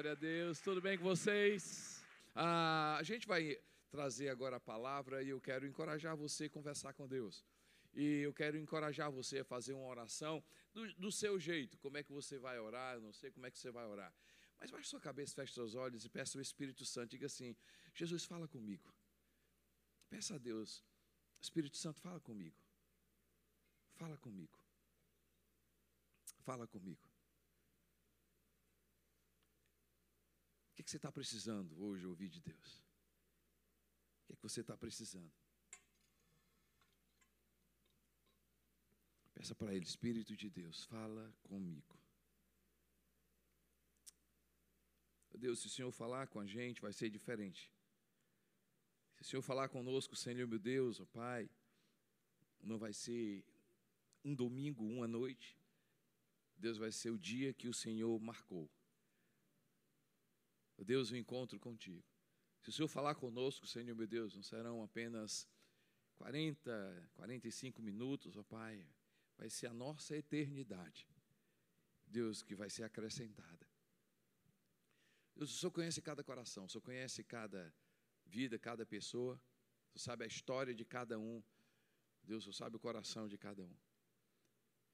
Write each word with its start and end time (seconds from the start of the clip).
Glória 0.00 0.12
a 0.12 0.14
Deus, 0.14 0.58
tudo 0.60 0.80
bem 0.80 0.96
com 0.96 1.04
vocês? 1.04 2.02
Ah, 2.34 2.96
a 2.96 3.02
gente 3.02 3.26
vai 3.26 3.54
trazer 3.90 4.30
agora 4.30 4.56
a 4.56 4.58
palavra 4.58 5.22
e 5.22 5.28
eu 5.28 5.38
quero 5.38 5.66
encorajar 5.66 6.16
você 6.16 6.46
a 6.46 6.48
conversar 6.48 6.94
com 6.94 7.06
Deus. 7.06 7.44
E 7.92 8.22
eu 8.22 8.32
quero 8.32 8.56
encorajar 8.56 9.10
você 9.10 9.40
a 9.40 9.44
fazer 9.44 9.74
uma 9.74 9.84
oração 9.84 10.42
do, 10.72 10.90
do 10.94 11.12
seu 11.12 11.38
jeito. 11.38 11.76
Como 11.76 11.98
é 11.98 12.02
que 12.02 12.10
você 12.10 12.38
vai 12.38 12.58
orar? 12.58 12.94
Eu 12.94 13.02
não 13.02 13.12
sei 13.12 13.30
como 13.30 13.44
é 13.44 13.50
que 13.50 13.58
você 13.58 13.70
vai 13.70 13.84
orar. 13.84 14.10
Mas 14.58 14.70
baixe 14.70 14.88
sua 14.88 15.00
cabeça, 15.00 15.34
feche 15.34 15.52
seus 15.52 15.74
olhos 15.74 16.02
e 16.06 16.08
peça 16.08 16.38
ao 16.38 16.40
Espírito 16.40 16.86
Santo. 16.86 17.10
Diga 17.10 17.26
assim: 17.26 17.54
Jesus, 17.92 18.24
fala 18.24 18.48
comigo. 18.48 18.90
Peça 20.08 20.36
a 20.36 20.38
Deus, 20.38 20.82
Espírito 21.42 21.76
Santo, 21.76 22.00
fala 22.00 22.20
comigo. 22.20 22.56
Fala 23.96 24.16
comigo. 24.16 24.58
Fala 26.38 26.66
comigo. 26.66 27.09
Que, 30.90 30.92
você 30.92 30.96
está 30.96 31.12
precisando 31.12 31.80
hoje 31.80 32.04
ouvir 32.04 32.28
de 32.28 32.40
Deus? 32.40 32.84
O 34.22 34.26
que, 34.26 34.34
que 34.34 34.42
você 34.42 34.60
está 34.60 34.76
precisando? 34.76 35.30
Peça 39.32 39.54
para 39.54 39.72
Ele, 39.72 39.84
Espírito 39.84 40.36
de 40.36 40.50
Deus, 40.50 40.86
fala 40.86 41.32
comigo. 41.44 41.96
Deus, 45.38 45.60
se 45.60 45.68
o 45.68 45.70
Senhor 45.70 45.92
falar 45.92 46.26
com 46.26 46.40
a 46.40 46.44
gente, 46.44 46.82
vai 46.82 46.92
ser 46.92 47.08
diferente. 47.08 47.72
Se 49.14 49.22
o 49.22 49.24
Senhor 49.24 49.42
falar 49.42 49.68
conosco, 49.68 50.16
Senhor 50.16 50.46
meu 50.46 50.58
Deus, 50.58 51.00
ó 51.00 51.06
Pai, 51.06 51.48
não 52.60 52.78
vai 52.78 52.92
ser 52.92 53.44
um 54.24 54.34
domingo, 54.34 54.84
uma 54.84 55.06
noite. 55.06 55.56
Deus 56.58 56.76
vai 56.76 56.92
ser 56.92 57.10
o 57.10 57.18
dia 57.18 57.54
que 57.54 57.68
o 57.68 57.72
Senhor 57.72 58.20
marcou. 58.20 58.68
Deus, 60.84 61.10
o 61.10 61.16
encontro 61.16 61.58
contigo. 61.58 62.04
Se 62.62 62.70
o 62.70 62.72
Senhor 62.72 62.88
falar 62.88 63.14
conosco, 63.14 63.66
Senhor 63.66 63.94
meu 63.94 64.06
Deus, 64.06 64.34
não 64.34 64.42
serão 64.42 64.82
apenas 64.82 65.48
40, 66.16 67.10
45 67.14 67.82
minutos, 67.82 68.36
ó 68.36 68.42
Pai, 68.42 68.86
vai 69.36 69.48
ser 69.48 69.66
a 69.66 69.74
nossa 69.74 70.16
eternidade. 70.16 71.08
Deus, 72.06 72.42
que 72.42 72.54
vai 72.54 72.68
ser 72.68 72.82
acrescentada. 72.82 73.66
Deus, 75.34 75.54
o 75.54 75.58
Senhor 75.58 75.70
conhece 75.70 76.02
cada 76.02 76.22
coração, 76.22 76.64
o 76.64 76.68
Senhor 76.68 76.82
conhece 76.82 77.24
cada 77.24 77.72
vida, 78.26 78.58
cada 78.58 78.84
pessoa, 78.84 79.40
o 79.94 79.98
Senhor 79.98 80.04
sabe 80.04 80.24
a 80.24 80.26
história 80.26 80.74
de 80.74 80.84
cada 80.84 81.18
um. 81.18 81.42
Deus, 82.22 82.42
o 82.42 82.44
Senhor 82.44 82.54
sabe 82.54 82.76
o 82.76 82.80
coração 82.80 83.26
de 83.26 83.38
cada 83.38 83.64
um. 83.64 83.74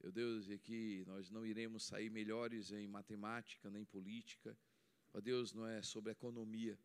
Meu 0.01 0.11
Deus, 0.11 0.47
e 0.49 0.57
que 0.57 1.03
nós 1.07 1.29
não 1.29 1.45
iremos 1.45 1.83
sair 1.83 2.09
melhores 2.09 2.71
em 2.71 2.87
matemática, 2.87 3.69
nem 3.69 3.83
política, 3.83 4.57
Ó 5.17 5.19
Deus, 5.19 5.51
não 5.51 5.65
é 5.65 5.81
sobre 5.81 6.11
economia, 6.11 6.77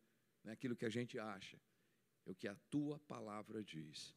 não 0.43 0.51
é 0.51 0.55
aquilo 0.55 0.75
que 0.75 0.87
a 0.87 0.89
gente 0.89 1.19
acha, 1.19 1.61
é 2.25 2.31
o 2.31 2.35
que 2.35 2.49
a 2.49 2.57
tua 2.71 2.99
palavra 3.01 3.63
diz, 3.63 4.17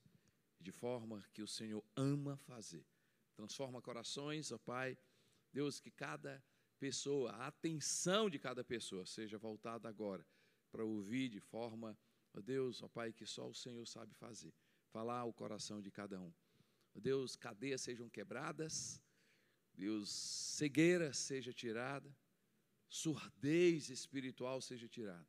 de 0.57 0.71
forma 0.71 1.21
que 1.33 1.41
o 1.41 1.47
Senhor 1.47 1.83
ama 1.97 2.37
fazer. 2.37 2.85
Transforma 3.35 3.81
corações, 3.81 4.53
ó 4.53 4.57
Pai. 4.57 4.97
Deus, 5.51 5.81
que 5.81 5.91
cada 5.91 6.41
pessoa, 6.79 7.31
a 7.31 7.47
atenção 7.47 8.29
de 8.29 8.39
cada 8.39 8.63
pessoa 8.63 9.05
seja 9.05 9.37
voltada 9.37 9.89
agora 9.89 10.25
para 10.71 10.85
ouvir 10.85 11.27
de 11.27 11.41
forma, 11.41 11.97
ó 12.33 12.39
Deus, 12.39 12.81
ó 12.81 12.87
Pai, 12.87 13.11
que 13.11 13.25
só 13.25 13.49
o 13.49 13.53
Senhor 13.53 13.85
sabe 13.85 14.13
fazer. 14.13 14.53
Falar 14.87 15.25
o 15.25 15.33
coração 15.33 15.81
de 15.81 15.91
cada 15.91 16.21
um. 16.21 16.33
Ó 16.95 17.01
Deus, 17.01 17.35
cadeias 17.35 17.81
sejam 17.81 18.07
quebradas, 18.07 19.01
Deus, 19.73 20.09
cegueira 20.09 21.11
seja 21.11 21.51
tirada 21.51 22.15
surdez 22.95 23.89
espiritual 23.89 24.61
seja 24.61 24.87
tirada. 24.87 25.27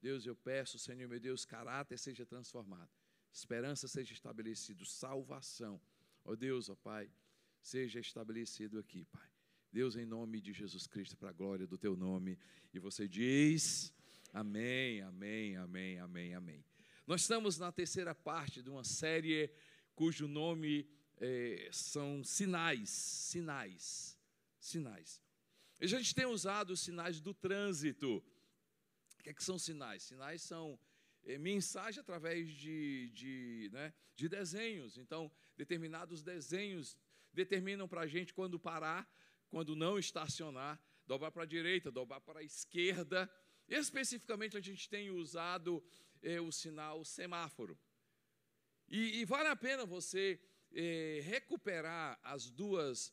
Deus, 0.00 0.24
eu 0.26 0.36
peço, 0.36 0.78
Senhor 0.78 1.08
meu 1.08 1.18
Deus, 1.18 1.44
caráter 1.44 1.98
seja 1.98 2.24
transformado, 2.24 2.90
esperança 3.32 3.88
seja 3.88 4.12
estabelecido, 4.12 4.84
salvação, 4.84 5.80
ó 6.24 6.36
Deus, 6.36 6.68
ó 6.68 6.76
Pai, 6.76 7.10
seja 7.60 7.98
estabelecido 7.98 8.78
aqui, 8.78 9.04
Pai. 9.06 9.28
Deus, 9.72 9.96
em 9.96 10.04
nome 10.04 10.40
de 10.40 10.52
Jesus 10.52 10.86
Cristo, 10.86 11.16
para 11.16 11.30
a 11.30 11.32
glória 11.32 11.66
do 11.66 11.76
Teu 11.76 11.96
nome. 11.96 12.38
E 12.72 12.78
você 12.78 13.08
diz: 13.08 13.92
Amém, 14.32 15.00
Amém, 15.00 15.56
Amém, 15.56 15.98
Amém, 15.98 16.32
Amém. 16.34 16.64
Nós 17.08 17.22
estamos 17.22 17.58
na 17.58 17.72
terceira 17.72 18.14
parte 18.14 18.62
de 18.62 18.70
uma 18.70 18.84
série 18.84 19.50
cujo 19.96 20.28
nome 20.28 20.88
é, 21.16 21.68
são 21.72 22.22
sinais, 22.22 22.88
sinais, 22.88 24.16
sinais. 24.60 25.23
A 25.80 25.86
gente 25.86 26.14
tem 26.14 26.26
usado 26.26 26.72
os 26.72 26.80
sinais 26.80 27.20
do 27.20 27.34
trânsito. 27.34 28.22
O 29.18 29.22
que, 29.22 29.30
é 29.30 29.34
que 29.34 29.42
são 29.42 29.58
sinais? 29.58 30.02
Sinais 30.04 30.42
são 30.42 30.78
é, 31.24 31.36
mensagem 31.38 32.00
através 32.00 32.48
de, 32.48 33.10
de, 33.12 33.70
né, 33.72 33.92
de 34.14 34.28
desenhos. 34.28 34.96
Então, 34.96 35.30
determinados 35.56 36.22
desenhos 36.22 36.96
determinam 37.32 37.88
para 37.88 38.02
a 38.02 38.06
gente 38.06 38.32
quando 38.32 38.58
parar, 38.58 39.08
quando 39.48 39.74
não 39.74 39.98
estacionar, 39.98 40.80
dobrar 41.06 41.32
para 41.32 41.42
a 41.42 41.46
direita, 41.46 41.90
dobrar 41.90 42.20
para 42.20 42.40
a 42.40 42.44
esquerda. 42.44 43.30
Especificamente, 43.68 44.56
a 44.56 44.60
gente 44.60 44.88
tem 44.88 45.10
usado 45.10 45.82
é, 46.22 46.40
o 46.40 46.52
sinal 46.52 47.04
semáforo. 47.04 47.78
E, 48.88 49.20
e, 49.20 49.24
vale 49.24 49.48
a 49.48 49.56
pena 49.56 49.84
você 49.84 50.40
é, 50.72 51.20
recuperar 51.24 52.18
as 52.22 52.50
duas 52.50 53.12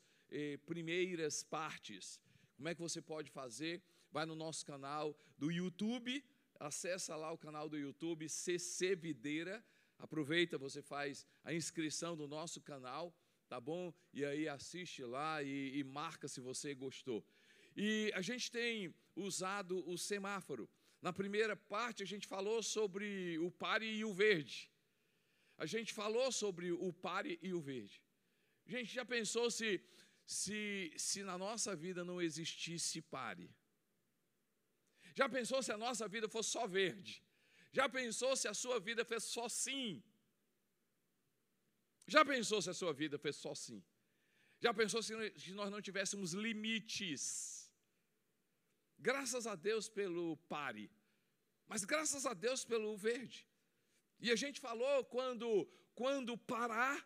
primeiras 0.66 1.44
partes 1.44 2.22
como 2.62 2.70
é 2.70 2.76
que 2.76 2.88
você 2.90 3.02
pode 3.02 3.32
fazer? 3.32 3.82
Vai 4.12 4.24
no 4.24 4.36
nosso 4.36 4.64
canal 4.64 5.18
do 5.36 5.50
YouTube, 5.52 6.24
acessa 6.60 7.16
lá 7.16 7.32
o 7.32 7.38
canal 7.46 7.68
do 7.68 7.76
YouTube 7.76 8.30
CC 8.30 8.96
Videira. 8.96 9.66
Aproveita, 9.98 10.60
você 10.60 10.80
faz 10.80 11.26
a 11.44 11.52
inscrição 11.56 12.16
do 12.16 12.28
nosso 12.28 12.62
canal, 12.62 13.12
tá 13.50 13.60
bom? 13.60 13.92
E 14.14 14.24
aí 14.24 14.48
assiste 14.48 15.04
lá 15.04 15.42
e, 15.42 15.80
e 15.80 15.84
marca 15.84 16.28
se 16.28 16.40
você 16.40 16.76
gostou. 16.76 17.26
E 17.76 18.12
a 18.14 18.22
gente 18.22 18.52
tem 18.52 18.94
usado 19.16 19.84
o 19.90 19.98
semáforo. 19.98 20.70
Na 21.02 21.12
primeira 21.12 21.56
parte 21.56 22.04
a 22.04 22.06
gente 22.06 22.28
falou 22.28 22.62
sobre 22.62 23.40
o 23.40 23.50
pare 23.50 23.92
e 23.92 24.06
o 24.06 24.14
verde. 24.14 24.70
A 25.58 25.66
gente 25.66 25.92
falou 25.96 26.32
sobre 26.32 26.72
o 26.72 26.94
pare 26.94 27.40
e 27.42 27.56
o 27.56 27.60
verde. 27.60 28.04
Gente, 28.68 28.94
já 28.94 29.04
pensou 29.04 29.50
se 29.50 29.84
se, 30.31 30.94
se 31.06 31.24
na 31.30 31.38
nossa 31.38 31.75
vida 31.75 32.02
não 32.09 32.22
existisse 32.28 33.02
pare? 33.02 33.47
Já 35.19 35.28
pensou 35.28 35.62
se 35.62 35.72
a 35.74 35.78
nossa 35.86 36.08
vida 36.08 36.28
fosse 36.36 36.50
só 36.58 36.66
verde? 36.66 37.14
Já 37.78 37.90
pensou 37.90 38.31
se 38.41 38.47
a 38.47 38.53
sua 38.53 38.80
vida 38.80 39.03
fosse 39.03 39.28
só 39.38 39.50
sim? 39.50 40.02
Já 42.08 42.24
pensou 42.24 42.62
se 42.62 42.70
a 42.70 42.74
sua 42.81 42.94
vida 42.94 43.18
fosse 43.20 43.40
só 43.40 43.53
sim? 43.53 43.84
Já 44.66 44.74
pensou 44.74 45.02
se 45.03 45.14
nós 45.59 45.70
não 45.74 45.81
tivéssemos 45.81 46.31
limites? 46.46 47.25
Graças 48.97 49.46
a 49.46 49.56
Deus 49.56 49.90
pelo 49.90 50.38
pare, 50.53 50.90
mas 51.68 51.84
graças 51.84 52.25
a 52.25 52.34
Deus 52.34 52.64
pelo 52.64 52.96
verde. 52.96 53.40
E 54.20 54.31
a 54.31 54.36
gente 54.36 54.59
falou 54.62 55.03
quando, 55.16 55.47
quando 55.94 56.38
parar, 56.38 56.97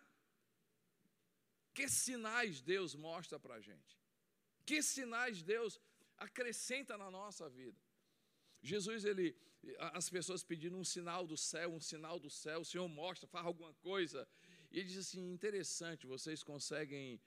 que 1.76 1.88
sinais 1.90 2.62
Deus 2.62 2.92
mostra 3.08 3.38
para 3.44 3.56
a 3.56 3.62
gente? 3.70 3.94
Que 4.66 4.82
sinais 4.82 5.44
Deus 5.54 5.74
acrescenta 6.28 6.94
na 7.04 7.10
nossa 7.20 7.46
vida? 7.60 7.80
Jesus, 8.72 9.04
ele, 9.12 9.28
as 10.00 10.10
pessoas 10.10 10.44
pedindo 10.52 10.78
um 10.78 10.88
sinal 10.96 11.24
do 11.32 11.38
céu, 11.52 11.68
um 11.80 11.84
sinal 11.92 12.18
do 12.26 12.32
céu, 12.44 12.62
o 12.62 12.70
Senhor 12.72 12.88
mostra, 12.88 13.28
faz 13.28 13.46
alguma 13.46 13.74
coisa. 13.90 14.28
E 14.72 14.80
ele 14.80 14.88
diz 14.88 15.02
assim: 15.06 15.24
interessante, 15.38 16.08
vocês 16.16 16.42
conseguem 16.52 17.22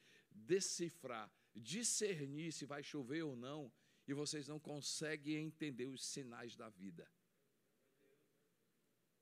decifrar, 0.52 1.30
discernir 1.54 2.50
se 2.52 2.64
vai 2.72 2.82
chover 2.82 3.22
ou 3.22 3.36
não, 3.36 3.60
e 4.08 4.14
vocês 4.14 4.48
não 4.48 4.58
conseguem 4.58 5.44
entender 5.44 5.86
os 5.86 6.02
sinais 6.14 6.56
da 6.56 6.70
vida. 6.70 7.06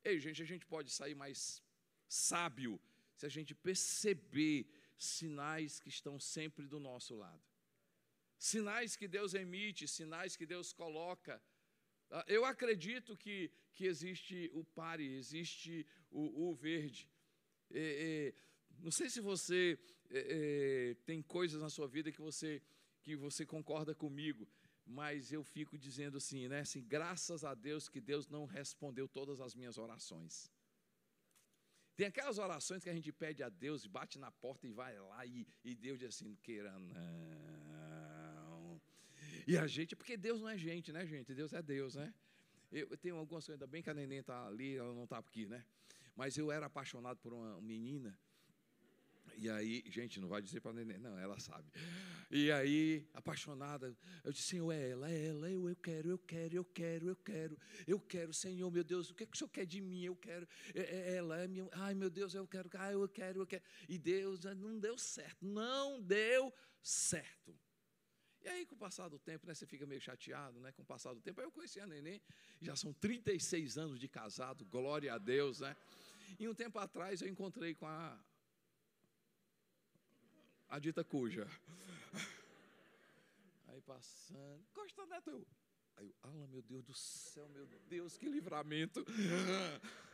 Ei, 0.05 0.21
gente, 0.21 0.41
a 0.41 0.49
gente 0.53 0.65
pode 0.65 0.91
sair 0.99 1.17
mais 1.17 1.61
sábio 2.09 2.81
se 3.17 3.27
a 3.27 3.33
gente 3.37 3.53
perceber 3.55 4.59
sinais 4.97 5.79
que 5.79 5.89
estão 5.89 6.19
sempre 6.19 6.67
do 6.67 6.81
nosso 6.81 7.15
lado. 7.15 7.43
Sinais 8.39 8.97
que 8.97 9.09
Deus 9.09 9.35
emite, 9.35 9.89
sinais 9.89 10.37
que 10.37 10.47
Deus 10.47 10.73
coloca. 10.73 11.43
Ah, 12.11 12.25
eu 12.29 12.45
acredito 12.45 13.17
que, 13.17 13.51
que 13.73 13.87
existe 13.87 14.51
o 14.53 14.65
pare, 14.65 15.17
existe 15.17 15.87
o, 16.11 16.51
o 16.51 16.55
verde. 16.55 17.11
É, 17.71 18.33
é, 18.33 18.35
não 18.79 18.91
sei 18.91 19.09
se 19.09 19.21
você 19.21 19.79
é, 20.11 20.97
tem 21.05 21.23
coisas 21.23 21.61
na 21.61 21.71
sua 21.71 21.89
vida 21.89 22.13
que 22.13 22.21
você, 22.21 22.63
que 23.01 23.17
você 23.17 23.45
concorda 23.45 23.95
comigo, 23.95 24.47
mas 24.85 25.33
eu 25.33 25.43
fico 25.43 25.77
dizendo 25.77 26.19
assim, 26.19 26.47
né? 26.47 26.61
Assim, 26.61 26.83
graças 26.83 27.45
a 27.45 27.55
Deus 27.55 27.89
que 27.89 28.01
Deus 28.01 28.29
não 28.29 28.45
respondeu 28.45 29.09
todas 29.09 29.41
as 29.41 29.55
minhas 29.55 29.79
orações. 29.79 30.51
Tem 31.97 32.07
aquelas 32.07 32.39
orações 32.39 32.85
que 32.85 32.91
a 32.91 32.95
gente 32.95 33.11
pede 33.11 33.43
a 33.43 33.49
Deus 33.49 33.85
e 33.85 33.89
bate 33.89 34.19
na 34.19 34.31
porta 34.31 34.67
e 34.67 34.71
vai 34.71 34.99
lá 34.99 35.25
e, 35.25 35.47
e 35.65 35.75
Deus 35.75 35.99
diz 35.99 36.09
assim: 36.09 36.27
não 36.27 36.37
queira 36.37 36.79
não. 36.79 38.81
E 39.47 39.57
a 39.57 39.67
gente, 39.67 39.97
porque 39.97 40.17
Deus 40.17 40.41
não 40.41 40.49
é 40.49 40.59
gente, 40.59 40.93
né, 40.93 41.07
gente? 41.07 41.35
Deus 41.35 41.53
é 41.53 41.63
Deus, 41.63 41.95
né? 41.95 42.13
Eu, 42.71 42.89
eu 42.91 42.99
tenho 42.99 43.17
algumas 43.17 43.47
coisas, 43.47 43.61
ainda 43.61 43.71
bem 43.71 43.83
que 43.83 43.89
a 43.89 43.95
neném 43.95 44.19
está 44.19 44.47
ali, 44.47 44.77
ela 44.77 44.93
não 44.93 45.05
está 45.05 45.19
aqui, 45.19 45.47
né? 45.47 45.65
Mas 46.15 46.37
eu 46.37 46.53
era 46.53 46.67
apaixonado 46.67 47.19
por 47.19 47.33
uma 47.33 47.61
menina 47.61 48.19
e 49.37 49.51
aí, 49.51 49.85
gente, 49.89 50.19
não 50.21 50.29
vai 50.29 50.41
dizer 50.41 50.61
para 50.61 50.73
neném, 50.73 50.99
não, 50.99 51.19
ela 51.19 51.39
sabe. 51.39 51.71
E 52.31 52.51
aí, 52.51 53.09
apaixonada, 53.15 53.97
eu 54.25 54.33
disse, 54.33 54.49
Senhor, 54.49 54.73
é 54.73 54.91
ela, 54.91 55.11
é 55.11 55.27
ela, 55.27 55.51
eu, 55.51 55.69
eu 55.69 55.77
quero, 55.77 56.11
eu 56.11 56.19
quero, 56.19 56.57
eu 56.57 56.65
quero, 56.65 57.09
eu 57.09 57.17
quero, 57.17 57.59
eu 57.87 58.01
quero, 58.01 58.33
Senhor, 58.33 58.71
meu 58.71 58.83
Deus, 58.83 59.11
o 59.11 59.15
que, 59.15 59.25
é 59.25 59.27
que 59.27 59.35
o 59.35 59.39
Senhor 59.39 59.51
quer 59.51 59.67
de 59.67 59.81
mim? 59.81 60.03
Eu 60.05 60.17
quero, 60.17 60.49
é, 60.75 60.81
é 60.81 61.17
ela, 61.17 61.39
é 61.39 61.47
minha, 61.47 61.69
ai 61.73 61.95
meu 61.95 62.11
Deus, 62.11 62.35
eu 62.35 62.47
quero, 62.47 62.71
ai, 62.75 62.95
eu 62.95 63.09
quero, 63.09 63.41
eu 63.41 63.47
quero. 63.47 63.63
E 63.89 63.99
Deus 63.99 64.45
não 64.45 64.79
deu 64.79 64.99
certo, 64.99 65.45
não 65.47 66.01
deu 66.01 66.53
certo. 66.83 67.55
E 68.43 68.49
aí, 68.49 68.65
com 68.65 68.77
o 68.77 68.79
passar 68.79 69.09
do 69.09 69.19
tempo, 69.19 69.45
né, 69.45 69.55
você 69.55 69.67
fica 69.67 69.85
meio 69.87 70.01
chateado, 70.01 70.61
né? 70.61 70.71
Com 70.71 70.83
o 70.83 70.85
passar 70.85 71.13
do 71.13 71.21
tempo, 71.21 71.41
aí 71.41 71.47
eu 71.47 71.51
conheci 71.51 71.81
a 71.81 71.87
neném, 71.87 72.23
já 72.61 72.77
são 72.77 72.93
36 72.93 73.77
anos 73.77 73.99
de 73.99 74.09
casado, 74.09 74.65
glória 74.65 75.13
a 75.13 75.19
Deus, 75.19 75.61
né? 75.61 75.77
E 76.39 76.49
um 76.49 76.55
tempo 76.55 76.79
atrás 76.79 77.21
eu 77.21 77.29
encontrei 77.29 77.75
com 77.75 77.87
a 77.87 78.17
a 80.69 80.79
dita 80.79 81.05
cuja. 81.05 81.47
Aí 83.69 83.81
passando, 83.83 84.65
Costa 84.73 85.07
Neto, 85.07 85.31
eu. 85.31 85.47
Aí 85.97 86.07
eu, 86.07 86.15
Ala, 86.23 86.47
meu 86.49 86.63
Deus 86.63 86.85
do 86.85 86.95
céu, 86.95 87.49
meu 87.49 87.67
Deus, 87.89 88.17
que 88.17 88.29
livramento. 88.29 89.05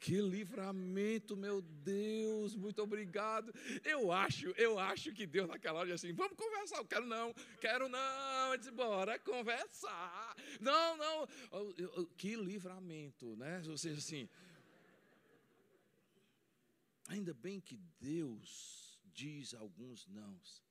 Que 0.00 0.20
livramento, 0.20 1.36
meu 1.36 1.60
Deus, 1.60 2.54
muito 2.54 2.80
obrigado. 2.80 3.52
Eu 3.84 4.12
acho, 4.12 4.50
eu 4.50 4.78
acho 4.78 5.12
que 5.12 5.26
Deus 5.26 5.48
naquela 5.48 5.80
hora 5.80 5.92
assim, 5.92 6.12
vamos 6.12 6.36
conversar. 6.36 6.76
Eu 6.76 6.84
quero 6.84 7.06
não, 7.06 7.34
quero 7.60 7.88
não. 7.88 8.52
Eu 8.52 8.58
disse, 8.58 8.70
bora 8.70 9.18
conversar. 9.18 10.36
Não, 10.60 10.96
não. 10.96 11.26
Que 12.16 12.36
livramento, 12.36 13.34
né? 13.36 13.60
Ou 13.68 13.76
seja, 13.76 13.98
assim. 13.98 14.28
Ainda 17.08 17.34
bem 17.34 17.60
que 17.60 17.76
Deus 17.98 18.87
diz 19.12 19.54
alguns 19.54 20.06
nãos. 20.06 20.62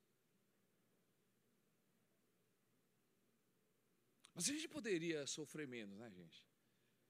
Mas 4.34 4.48
a 4.48 4.52
gente 4.52 4.68
poderia 4.68 5.26
sofrer 5.26 5.66
menos, 5.66 5.98
né, 5.98 6.10
gente? 6.10 6.44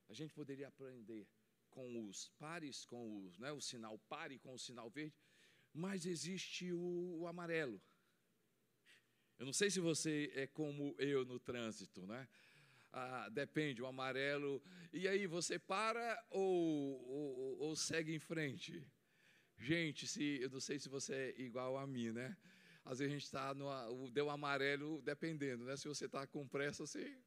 A 0.08 0.14
gente 0.14 0.32
poderia 0.32 0.68
aprender 0.68 1.28
com 1.68 2.08
os 2.08 2.28
pares, 2.38 2.84
com 2.84 3.26
os, 3.26 3.38
né, 3.38 3.52
o 3.52 3.60
sinal 3.60 3.98
pare, 4.08 4.38
com 4.38 4.54
o 4.54 4.58
sinal 4.58 4.88
verde, 4.88 5.14
mas 5.72 6.06
existe 6.06 6.72
o, 6.72 7.18
o 7.20 7.26
amarelo. 7.26 7.80
Eu 9.38 9.46
não 9.46 9.52
sei 9.52 9.70
se 9.70 9.78
você 9.78 10.32
é 10.34 10.46
como 10.46 10.96
eu 10.98 11.24
no 11.24 11.38
trânsito, 11.38 12.06
né? 12.06 12.26
Ah, 12.92 13.28
depende, 13.28 13.82
o 13.82 13.86
amarelo. 13.86 14.62
E 14.92 15.06
aí, 15.06 15.26
você 15.26 15.58
para 15.58 16.20
ou, 16.30 17.06
ou, 17.06 17.58
ou 17.58 17.76
segue 17.76 18.14
em 18.14 18.18
frente? 18.18 18.84
Gente, 19.58 20.06
se, 20.06 20.40
eu 20.40 20.50
não 20.50 20.60
sei 20.60 20.78
se 20.78 20.88
você 20.88 21.34
é 21.36 21.40
igual 21.40 21.76
a 21.76 21.86
mim, 21.86 22.12
né? 22.12 22.36
Às 22.84 23.00
vezes 23.00 23.12
a 23.12 23.14
gente 23.14 23.24
está 23.24 23.54
no. 23.54 24.10
Deu 24.10 24.30
amarelo, 24.30 25.02
dependendo, 25.02 25.64
né? 25.64 25.76
Se 25.76 25.88
você 25.88 26.06
está 26.06 26.26
com 26.26 26.46
pressa, 26.46 26.86
você 26.86 27.18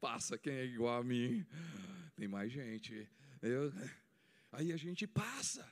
passa. 0.00 0.38
Quem 0.38 0.54
é 0.54 0.64
igual 0.64 1.00
a 1.00 1.04
mim? 1.04 1.44
Tem 2.16 2.28
mais 2.28 2.50
gente. 2.50 3.08
Eu, 3.42 3.72
aí 4.52 4.72
a 4.72 4.76
gente 4.76 5.06
passa. 5.06 5.70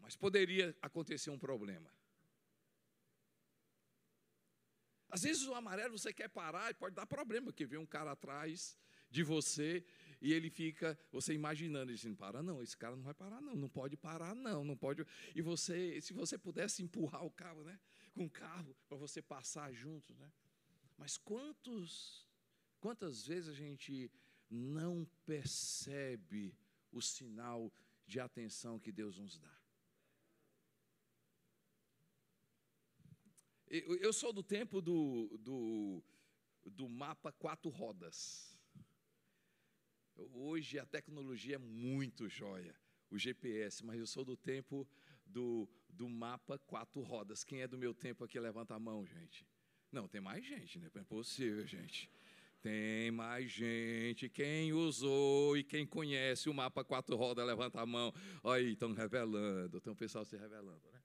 Mas 0.00 0.16
poderia 0.16 0.76
acontecer 0.80 1.30
um 1.30 1.38
problema. 1.38 1.90
Às 5.08 5.22
vezes 5.22 5.46
o 5.46 5.54
amarelo 5.54 5.98
você 5.98 6.12
quer 6.12 6.28
parar 6.28 6.70
e 6.70 6.74
pode 6.74 6.94
dar 6.94 7.06
problema, 7.06 7.46
porque 7.46 7.66
vem 7.66 7.78
um 7.78 7.86
cara 7.86 8.12
atrás 8.12 8.78
de 9.10 9.22
você 9.22 9.84
e 10.22 10.32
ele 10.32 10.48
fica, 10.48 10.96
você 11.10 11.34
imaginando, 11.34 11.92
dizendo, 11.92 12.16
para 12.16 12.40
não, 12.44 12.62
esse 12.62 12.76
cara 12.76 12.94
não 12.94 13.02
vai 13.02 13.12
parar 13.12 13.40
não, 13.40 13.56
não 13.56 13.68
pode 13.68 13.96
parar 13.96 14.36
não, 14.36 14.64
não 14.64 14.76
pode. 14.76 15.04
E 15.34 15.42
você, 15.42 16.00
se 16.00 16.12
você 16.12 16.38
pudesse 16.38 16.80
empurrar 16.80 17.24
o 17.26 17.30
carro, 17.30 17.64
né, 17.64 17.78
com 18.14 18.24
o 18.24 18.30
carro 18.30 18.76
para 18.88 18.96
você 18.96 19.20
passar 19.20 19.72
junto, 19.72 20.14
né? 20.14 20.32
Mas 20.96 21.18
quantos 21.18 22.24
quantas 22.78 23.26
vezes 23.26 23.50
a 23.50 23.54
gente 23.54 24.10
não 24.48 25.06
percebe 25.26 26.54
o 26.92 27.00
sinal 27.00 27.72
de 28.06 28.20
atenção 28.20 28.78
que 28.78 28.92
Deus 28.92 29.18
nos 29.18 29.38
dá? 29.38 29.58
Eu, 33.68 34.12
sou 34.12 34.34
do 34.34 34.42
tempo 34.42 34.82
do, 34.82 35.38
do, 35.38 36.04
do 36.66 36.88
mapa 36.88 37.32
quatro 37.32 37.70
rodas. 37.70 38.51
Hoje 40.32 40.78
a 40.78 40.86
tecnologia 40.86 41.56
é 41.56 41.58
muito 41.58 42.28
joia, 42.28 42.74
o 43.10 43.18
GPS, 43.18 43.84
mas 43.84 43.98
eu 43.98 44.06
sou 44.06 44.24
do 44.24 44.36
tempo 44.36 44.88
do, 45.26 45.68
do 45.88 46.08
mapa 46.08 46.58
quatro 46.58 47.00
rodas. 47.02 47.44
Quem 47.44 47.62
é 47.62 47.68
do 47.68 47.78
meu 47.78 47.94
tempo 47.94 48.24
aqui, 48.24 48.38
levanta 48.38 48.74
a 48.74 48.78
mão, 48.78 49.04
gente. 49.04 49.46
Não, 49.90 50.08
tem 50.08 50.20
mais 50.20 50.44
gente, 50.44 50.78
né? 50.78 50.90
É 50.94 51.02
possível, 51.02 51.66
gente. 51.66 52.10
Tem 52.62 53.10
mais 53.10 53.50
gente. 53.50 54.28
Quem 54.28 54.72
usou 54.72 55.56
e 55.56 55.64
quem 55.64 55.86
conhece 55.86 56.48
o 56.48 56.54
mapa 56.54 56.84
quatro 56.84 57.16
rodas, 57.16 57.46
levanta 57.46 57.80
a 57.80 57.86
mão. 57.86 58.14
Olha 58.42 58.64
aí, 58.64 58.72
estão 58.72 58.92
revelando, 58.94 59.80
tem 59.80 59.92
um 59.92 59.96
pessoal 59.96 60.24
se 60.24 60.36
revelando, 60.36 60.88
né? 60.92 61.02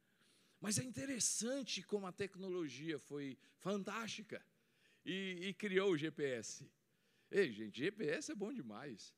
Mas 0.59 0.79
é 0.79 0.83
interessante 0.83 1.83
como 1.83 2.07
a 2.07 2.11
tecnologia 2.11 2.97
foi 2.97 3.37
fantástica 3.59 4.43
e, 5.05 5.47
e 5.47 5.53
criou 5.53 5.91
o 5.91 5.97
GPS. 5.97 6.69
Ei, 7.29 7.51
gente, 7.51 7.77
GPS 7.77 8.31
é 8.31 8.35
bom 8.35 8.53
demais. 8.53 9.13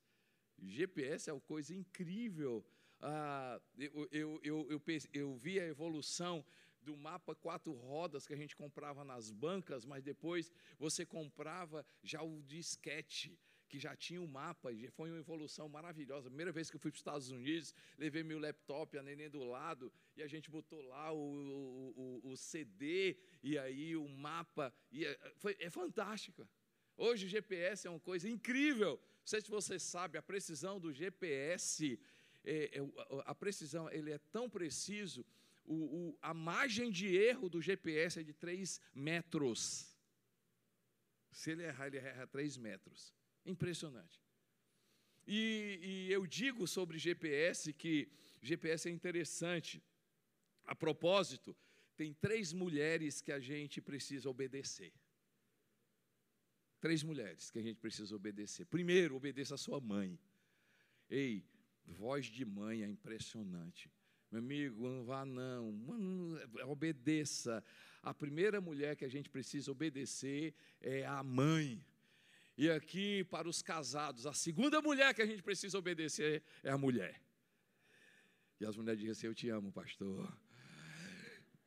GPS 0.58 1.30
é 1.30 1.32
uma 1.32 1.40
coisa 1.40 1.74
incrível. 1.74 2.66
Ah, 3.00 3.60
eu, 3.78 4.08
eu, 4.10 4.40
eu, 4.42 4.70
eu, 4.70 4.82
eu 5.12 5.36
vi 5.36 5.60
a 5.60 5.66
evolução 5.66 6.44
do 6.82 6.96
mapa 6.96 7.34
quatro 7.34 7.72
rodas 7.72 8.26
que 8.26 8.32
a 8.32 8.36
gente 8.36 8.56
comprava 8.56 9.04
nas 9.04 9.30
bancas, 9.30 9.84
mas 9.84 10.02
depois 10.02 10.50
você 10.78 11.06
comprava 11.06 11.86
já 12.02 12.22
o 12.22 12.42
disquete, 12.42 13.38
que 13.68 13.78
já 13.78 13.94
tinha 13.94 14.20
o 14.20 14.26
mapa, 14.26 14.70
foi 14.90 15.10
uma 15.10 15.20
evolução 15.20 15.68
maravilhosa. 15.68 16.26
A 16.26 16.30
primeira 16.30 16.50
vez 16.50 16.68
que 16.68 16.76
eu 16.76 16.80
fui 16.80 16.90
para 16.90 16.96
os 16.96 17.00
Estados 17.00 17.30
Unidos, 17.30 17.72
levei 17.96 18.24
meu 18.24 18.40
laptop, 18.40 18.98
a 18.98 19.02
neném 19.02 19.30
do 19.30 19.44
lado, 19.44 19.92
e 20.16 20.22
a 20.22 20.26
gente 20.26 20.50
botou 20.50 20.82
lá 20.82 21.12
o, 21.12 21.16
o, 21.16 22.20
o, 22.24 22.30
o 22.32 22.36
CD, 22.36 23.16
e 23.42 23.56
aí 23.56 23.94
o 23.94 24.08
mapa, 24.08 24.74
e 24.90 25.06
é, 25.06 25.32
foi, 25.36 25.56
é 25.60 25.70
fantástico. 25.70 26.48
Hoje 27.06 27.24
o 27.24 27.28
GPS 27.30 27.86
é 27.86 27.90
uma 27.90 28.06
coisa 28.10 28.28
incrível. 28.28 28.92
Não 29.20 29.26
sei 29.32 29.40
se 29.40 29.50
você 29.50 29.78
sabe, 29.78 30.18
a 30.18 30.22
precisão 30.22 30.78
do 30.78 30.92
GPS, 30.92 31.98
é, 32.44 32.78
é, 32.78 32.80
a 33.24 33.34
precisão, 33.34 33.90
ele 33.90 34.10
é 34.12 34.18
tão 34.18 34.50
preciso, 34.50 35.24
o, 35.64 35.74
o, 35.74 36.18
a 36.20 36.34
margem 36.34 36.90
de 36.90 37.06
erro 37.16 37.48
do 37.48 37.62
GPS 37.62 38.20
é 38.20 38.22
de 38.22 38.34
3 38.34 38.78
metros. 38.94 39.96
Se 41.32 41.52
ele 41.52 41.62
errar, 41.62 41.86
ele 41.86 41.96
erra 41.96 42.26
3 42.26 42.58
metros. 42.58 43.14
Impressionante. 43.46 44.20
E, 45.26 45.78
e 45.82 46.12
eu 46.12 46.26
digo 46.26 46.66
sobre 46.66 46.98
GPS 46.98 47.72
que 47.72 48.12
GPS 48.42 48.90
é 48.90 48.92
interessante. 48.92 49.82
A 50.66 50.74
propósito, 50.74 51.56
tem 51.96 52.12
três 52.12 52.52
mulheres 52.52 53.22
que 53.22 53.32
a 53.32 53.40
gente 53.40 53.80
precisa 53.80 54.28
obedecer. 54.28 54.92
Três 56.80 57.02
mulheres 57.02 57.50
que 57.50 57.58
a 57.58 57.62
gente 57.62 57.78
precisa 57.78 58.16
obedecer. 58.16 58.64
Primeiro, 58.66 59.14
obedeça 59.14 59.54
a 59.54 59.58
sua 59.58 59.80
mãe. 59.80 60.18
Ei, 61.08 61.44
voz 61.84 62.26
de 62.26 62.44
mãe 62.44 62.82
é 62.82 62.88
impressionante. 62.88 63.92
Meu 64.30 64.40
amigo, 64.40 64.88
não 64.88 65.04
vá 65.04 65.24
não. 65.26 65.72
Mano, 65.72 66.38
obedeça. 66.66 67.62
A 68.02 68.14
primeira 68.14 68.60
mulher 68.60 68.96
que 68.96 69.04
a 69.04 69.08
gente 69.08 69.28
precisa 69.28 69.70
obedecer 69.70 70.54
é 70.80 71.04
a 71.04 71.22
mãe. 71.22 71.84
E 72.56 72.70
aqui, 72.70 73.24
para 73.24 73.48
os 73.48 73.60
casados, 73.60 74.26
a 74.26 74.32
segunda 74.32 74.80
mulher 74.80 75.14
que 75.14 75.22
a 75.22 75.26
gente 75.26 75.42
precisa 75.42 75.78
obedecer 75.78 76.42
é 76.62 76.70
a 76.70 76.78
mulher. 76.78 77.20
E 78.60 78.64
as 78.64 78.76
mulheres 78.76 79.00
dizem 79.00 79.12
assim: 79.12 79.26
Eu 79.26 79.34
te 79.34 79.48
amo, 79.48 79.72
pastor. 79.72 80.32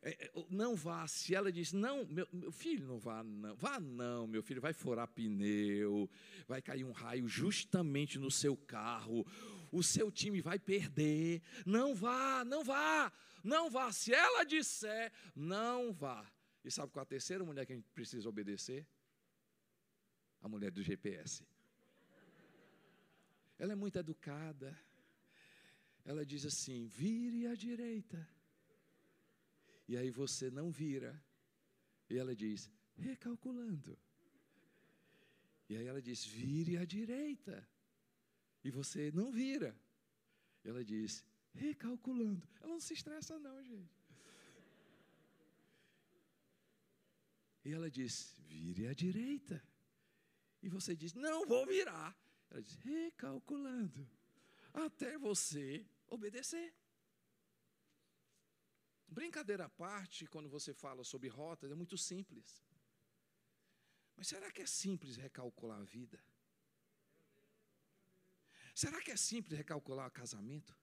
É, 0.04 0.26
é, 0.26 0.32
não 0.50 0.76
vá. 0.76 1.06
Se 1.08 1.34
ela 1.34 1.50
diz, 1.50 1.72
não, 1.72 2.04
meu, 2.04 2.28
meu, 2.30 2.52
filho, 2.52 2.86
não 2.86 2.98
vá, 2.98 3.24
não. 3.24 3.56
Vá 3.56 3.80
não, 3.80 4.26
meu 4.26 4.42
filho, 4.42 4.60
vai 4.60 4.74
furar 4.74 5.08
pneu, 5.08 6.10
vai 6.46 6.60
cair 6.60 6.84
um 6.84 6.92
raio 6.92 7.26
justamente 7.26 8.18
no 8.18 8.30
seu 8.30 8.54
carro, 8.54 9.26
o 9.72 9.82
seu 9.82 10.12
time 10.12 10.42
vai 10.42 10.58
perder. 10.58 11.40
Não 11.64 11.94
vá, 11.94 12.44
não 12.44 12.62
vá, 12.62 13.10
não 13.42 13.70
vá. 13.70 13.90
Se 13.92 14.12
ela 14.12 14.44
disser, 14.44 15.10
não 15.34 15.90
vá. 15.90 16.30
E 16.62 16.70
sabe 16.70 16.92
qual 16.92 17.02
é 17.02 17.04
a 17.04 17.06
terceira 17.06 17.42
mulher 17.42 17.64
que 17.64 17.72
a 17.72 17.76
gente 17.76 17.88
precisa 17.94 18.28
obedecer? 18.28 18.86
A 20.42 20.48
mulher 20.48 20.70
do 20.70 20.82
GPS. 20.82 21.42
Ela 23.58 23.72
é 23.72 23.76
muito 23.76 23.98
educada. 23.98 24.78
Ela 26.04 26.26
diz 26.26 26.44
assim: 26.44 26.86
vire 26.88 27.46
à 27.46 27.54
direita 27.54 28.28
e 29.86 29.96
aí 29.96 30.10
você 30.10 30.50
não 30.50 30.70
vira. 30.70 31.22
E 32.08 32.16
ela 32.16 32.34
diz: 32.34 32.70
recalculando. 32.96 33.98
E 35.68 35.76
aí 35.76 35.86
ela 35.86 36.00
diz: 36.00 36.24
vire 36.24 36.76
à 36.76 36.84
direita. 36.84 37.66
E 38.62 38.70
você 38.70 39.10
não 39.12 39.30
vira. 39.30 39.78
Ela 40.64 40.84
diz: 40.84 41.24
recalculando. 41.52 42.48
Ela 42.60 42.72
não 42.72 42.80
se 42.80 42.94
estressa, 42.94 43.38
não, 43.38 43.62
gente. 43.62 44.04
E 47.64 47.72
ela 47.72 47.90
diz: 47.90 48.34
vire 48.38 48.86
à 48.86 48.94
direita. 48.94 49.62
E 50.62 50.68
você 50.68 50.96
diz: 50.96 51.12
não 51.14 51.46
vou 51.46 51.66
virar. 51.66 52.16
Ela 52.50 52.62
diz: 52.62 52.74
recalculando. 52.76 54.08
Até 54.72 55.18
você 55.18 55.86
obedecer. 56.08 56.74
Brincadeira 59.08 59.66
à 59.66 59.68
parte, 59.68 60.26
quando 60.26 60.48
você 60.48 60.74
fala 60.74 61.04
sobre 61.04 61.28
rotas, 61.28 61.70
é 61.70 61.74
muito 61.74 61.96
simples. 61.96 62.62
Mas 64.16 64.28
será 64.28 64.50
que 64.50 64.62
é 64.62 64.66
simples 64.66 65.16
recalcular 65.16 65.80
a 65.80 65.84
vida? 65.84 66.22
Será 68.74 69.00
que 69.00 69.10
é 69.10 69.16
simples 69.16 69.56
recalcular 69.56 70.08
o 70.08 70.10
casamento? 70.10 70.76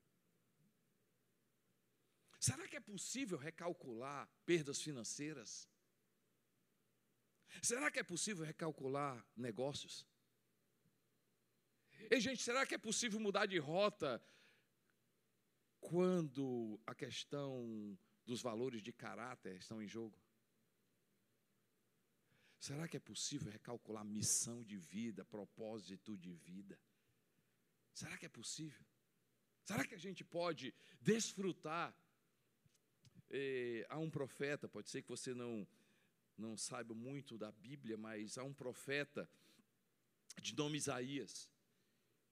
Será 2.40 2.68
que 2.68 2.75
é 2.75 2.80
possível 2.80 3.38
recalcular 3.38 4.28
perdas 4.46 4.82
financeiras? 4.82 5.70
Será 7.62 7.92
que 7.92 8.00
é 8.00 8.04
possível 8.04 8.46
recalcular 8.46 9.24
negócios? 9.36 10.08
E, 12.10 12.20
gente, 12.20 12.42
será 12.42 12.66
que 12.66 12.74
é 12.74 12.78
possível 12.78 13.20
mudar 13.20 13.46
de 13.46 13.58
rota 13.58 14.24
quando 15.80 16.80
a 16.86 16.96
questão 16.96 17.98
dos 18.32 18.42
valores 18.42 18.82
de 18.82 18.94
caráter 18.94 19.58
estão 19.58 19.82
em 19.84 19.88
jogo? 19.88 20.18
Será 22.58 22.88
que 22.88 22.96
é 22.96 23.00
possível 23.00 23.52
recalcular 23.52 24.06
missão 24.06 24.64
de 24.64 24.78
vida, 24.78 25.26
propósito 25.26 26.16
de 26.18 26.34
vida? 26.34 26.80
Será 27.94 28.18
que 28.18 28.26
é 28.26 28.30
possível? 28.30 28.86
Será 29.66 29.84
que 29.86 29.96
a 29.96 30.04
gente 30.06 30.24
pode 30.24 30.74
desfrutar? 31.02 31.94
Eh, 33.30 33.86
há 33.90 33.98
um 33.98 34.10
profeta, 34.10 34.70
pode 34.70 34.90
ser 34.90 35.02
que 35.02 35.10
você 35.10 35.34
não, 35.34 35.68
não 36.38 36.56
saiba 36.56 36.94
muito 36.94 37.38
da 37.38 37.52
Bíblia, 37.52 37.98
mas 37.98 38.38
há 38.38 38.44
um 38.46 38.54
profeta 38.54 39.30
de 40.42 40.56
nome 40.56 40.78
Isaías. 40.78 41.50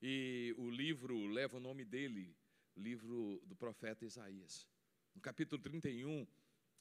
E 0.00 0.54
o 0.56 0.70
livro 0.70 1.26
leva 1.26 1.58
o 1.58 1.66
nome 1.68 1.84
dele, 1.84 2.34
livro 2.74 3.42
do 3.44 3.54
profeta 3.54 4.06
Isaías. 4.06 4.66
No 5.14 5.20
capítulo 5.20 5.60
31, 5.60 6.26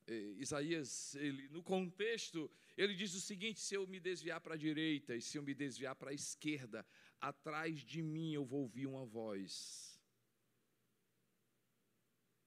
eh, 0.07 0.33
Isaías, 0.37 1.15
ele, 1.15 1.47
no 1.49 1.61
contexto, 1.63 2.49
ele 2.77 2.95
diz 2.95 3.13
o 3.13 3.21
seguinte: 3.21 3.59
se 3.59 3.75
eu 3.75 3.85
me 3.87 3.99
desviar 3.99 4.39
para 4.41 4.55
a 4.55 4.57
direita 4.57 5.15
e 5.15 5.21
se 5.21 5.37
eu 5.37 5.43
me 5.43 5.53
desviar 5.53 5.95
para 5.95 6.11
a 6.11 6.13
esquerda, 6.13 6.85
atrás 7.19 7.79
de 7.79 8.01
mim 8.01 8.33
eu 8.33 8.45
vou 8.45 8.61
ouvir 8.61 8.87
uma 8.87 9.05
voz. 9.05 9.99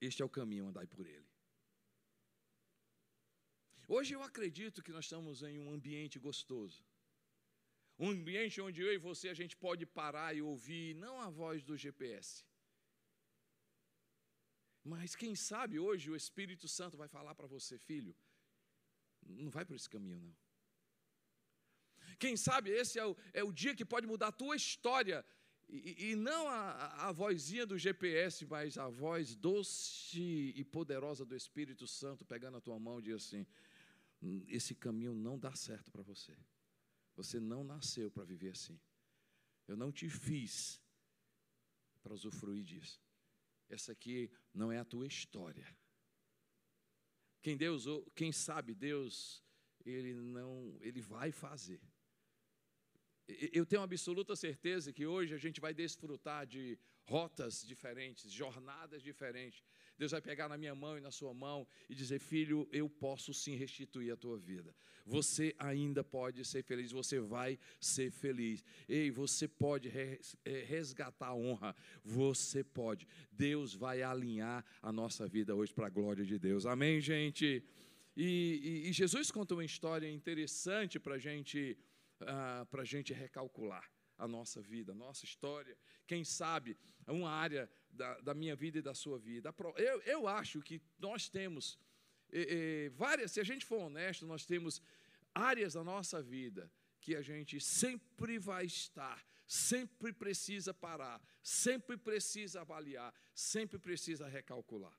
Este 0.00 0.22
é 0.22 0.24
o 0.24 0.28
caminho, 0.28 0.66
andai 0.66 0.86
por 0.86 1.06
ele. 1.06 1.28
Hoje 3.86 4.14
eu 4.14 4.22
acredito 4.22 4.82
que 4.82 4.90
nós 4.90 5.04
estamos 5.04 5.42
em 5.42 5.60
um 5.60 5.70
ambiente 5.70 6.18
gostoso. 6.18 6.82
Um 7.98 8.08
ambiente 8.08 8.60
onde 8.60 8.80
eu 8.80 8.92
e 8.92 8.98
você 8.98 9.28
a 9.28 9.34
gente 9.34 9.56
pode 9.56 9.84
parar 9.86 10.34
e 10.34 10.42
ouvir 10.42 10.94
não 10.94 11.20
a 11.20 11.28
voz 11.28 11.62
do 11.62 11.76
GPS, 11.76 12.44
mas 14.84 15.14
quem 15.14 15.34
sabe 15.34 15.78
hoje 15.78 16.10
o 16.10 16.16
Espírito 16.16 16.66
Santo 16.66 16.96
vai 16.96 17.08
falar 17.08 17.34
para 17.34 17.46
você, 17.46 17.78
filho, 17.78 18.14
não 19.24 19.48
vai 19.48 19.64
por 19.64 19.76
esse 19.76 19.88
caminho, 19.88 20.18
não. 20.20 20.36
Quem 22.18 22.36
sabe 22.36 22.70
esse 22.70 22.98
é 22.98 23.06
o, 23.06 23.16
é 23.32 23.44
o 23.44 23.52
dia 23.52 23.74
que 23.74 23.84
pode 23.84 24.06
mudar 24.06 24.28
a 24.28 24.32
tua 24.32 24.56
história, 24.56 25.24
e, 25.68 26.10
e 26.10 26.16
não 26.16 26.48
a, 26.48 27.08
a 27.08 27.12
vozinha 27.12 27.64
do 27.64 27.78
GPS, 27.78 28.44
mas 28.44 28.76
a 28.76 28.88
voz 28.88 29.36
doce 29.36 30.52
e 30.56 30.64
poderosa 30.64 31.24
do 31.24 31.36
Espírito 31.36 31.86
Santo 31.86 32.24
pegando 32.24 32.56
a 32.56 32.60
tua 32.60 32.78
mão 32.78 32.98
e 32.98 33.02
diz 33.02 33.14
assim: 33.14 33.46
hum, 34.20 34.44
esse 34.48 34.74
caminho 34.74 35.14
não 35.14 35.38
dá 35.38 35.54
certo 35.54 35.90
para 35.90 36.02
você. 36.02 36.36
Você 37.14 37.38
não 37.38 37.62
nasceu 37.62 38.10
para 38.10 38.24
viver 38.24 38.50
assim. 38.50 38.78
Eu 39.68 39.76
não 39.76 39.92
te 39.92 40.08
fiz 40.10 40.80
para 42.02 42.12
usufruir 42.12 42.64
disso 42.64 43.00
essa 43.72 43.92
aqui 43.92 44.30
não 44.52 44.70
é 44.70 44.78
a 44.78 44.84
tua 44.84 45.06
história. 45.06 45.66
Quem 47.40 47.56
Deus, 47.56 47.86
quem 48.14 48.30
sabe 48.30 48.74
Deus, 48.74 49.42
ele 49.84 50.14
não, 50.14 50.78
ele 50.80 51.00
vai 51.00 51.32
fazer. 51.32 51.80
Eu 53.26 53.64
tenho 53.64 53.82
absoluta 53.82 54.36
certeza 54.36 54.92
que 54.92 55.06
hoje 55.06 55.34
a 55.34 55.38
gente 55.38 55.60
vai 55.60 55.72
desfrutar 55.72 56.46
de 56.46 56.78
rotas 57.04 57.64
diferentes, 57.66 58.30
jornadas 58.30 59.02
diferentes. 59.02 59.64
Deus 60.02 60.10
vai 60.10 60.20
pegar 60.20 60.48
na 60.48 60.58
minha 60.58 60.74
mão 60.74 60.98
e 60.98 61.00
na 61.00 61.12
sua 61.12 61.32
mão 61.32 61.64
e 61.88 61.94
dizer: 61.94 62.18
Filho, 62.18 62.68
eu 62.72 62.88
posso 62.88 63.32
sim 63.32 63.54
restituir 63.54 64.12
a 64.12 64.16
tua 64.16 64.36
vida. 64.36 64.74
Você 65.06 65.54
ainda 65.60 66.02
pode 66.02 66.44
ser 66.44 66.64
feliz, 66.64 66.90
você 66.90 67.20
vai 67.20 67.56
ser 67.80 68.10
feliz. 68.10 68.64
Ei, 68.88 69.12
você 69.12 69.46
pode 69.46 69.88
é, 69.88 70.64
resgatar 70.64 71.28
a 71.28 71.34
honra, 71.36 71.76
você 72.04 72.64
pode. 72.64 73.06
Deus 73.30 73.74
vai 73.74 74.02
alinhar 74.02 74.64
a 74.82 74.90
nossa 74.90 75.24
vida 75.28 75.54
hoje 75.54 75.72
para 75.72 75.86
a 75.86 75.90
glória 75.90 76.24
de 76.24 76.36
Deus. 76.36 76.66
Amém, 76.66 77.00
gente? 77.00 77.62
E, 78.16 78.82
e, 78.84 78.88
e 78.88 78.92
Jesus 78.92 79.30
conta 79.30 79.54
uma 79.54 79.64
história 79.64 80.10
interessante 80.10 80.98
para 80.98 81.16
gente, 81.16 81.78
uh, 82.22 82.76
a 82.76 82.84
gente 82.84 83.12
recalcular 83.12 83.88
a 84.18 84.28
nossa 84.28 84.60
vida, 84.60 84.92
a 84.92 84.94
nossa 84.94 85.24
história. 85.24 85.76
Quem 86.06 86.24
sabe 86.24 86.76
uma 87.06 87.30
área 87.30 87.70
da, 87.90 88.18
da 88.20 88.34
minha 88.34 88.56
vida 88.56 88.78
e 88.78 88.82
da 88.82 88.94
sua 88.94 89.18
vida. 89.18 89.54
Eu, 89.76 90.00
eu 90.02 90.28
acho 90.28 90.60
que 90.62 90.80
nós 90.98 91.28
temos 91.28 91.78
várias, 92.94 93.32
se 93.32 93.40
a 93.40 93.44
gente 93.44 93.64
for 93.64 93.78
honesto, 93.78 94.26
nós 94.26 94.46
temos 94.46 94.80
áreas 95.34 95.74
da 95.74 95.84
nossa 95.84 96.22
vida 96.22 96.70
que 97.00 97.16
a 97.16 97.22
gente 97.22 97.60
sempre 97.60 98.38
vai 98.38 98.64
estar, 98.64 99.24
sempre 99.46 100.12
precisa 100.12 100.72
parar, 100.72 101.20
sempre 101.42 101.96
precisa 101.96 102.60
avaliar, 102.60 103.12
sempre 103.34 103.78
precisa 103.78 104.28
recalcular. 104.28 104.96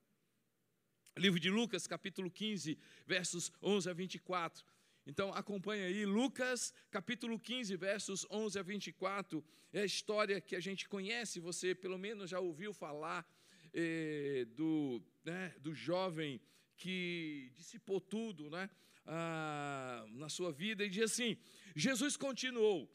Livro 1.16 1.38
de 1.38 1.48
Lucas, 1.48 1.86
capítulo 1.86 2.30
15, 2.30 2.78
versos 3.06 3.50
11 3.62 3.88
a 3.88 3.92
24. 3.92 4.64
Então, 5.06 5.34
acompanhe 5.34 5.84
aí, 5.84 6.06
Lucas, 6.06 6.72
capítulo 6.90 7.38
15, 7.38 7.76
versos 7.76 8.26
11 8.30 8.58
a 8.58 8.62
24. 8.62 9.44
É 9.72 9.82
a 9.82 9.84
história 9.84 10.40
que 10.40 10.56
a 10.56 10.60
gente 10.60 10.88
conhece, 10.88 11.40
você 11.40 11.74
pelo 11.74 11.98
menos 11.98 12.30
já 12.30 12.40
ouviu 12.40 12.72
falar 12.72 13.26
eh, 13.74 14.46
do, 14.56 15.02
né, 15.22 15.54
do 15.60 15.74
jovem 15.74 16.40
que 16.76 17.50
dissipou 17.54 18.00
tudo 18.00 18.48
né, 18.48 18.70
ah, 19.04 20.06
na 20.08 20.30
sua 20.30 20.50
vida. 20.50 20.84
E 20.84 20.88
diz 20.88 21.02
assim: 21.02 21.36
Jesus 21.76 22.16
continuou. 22.16 22.90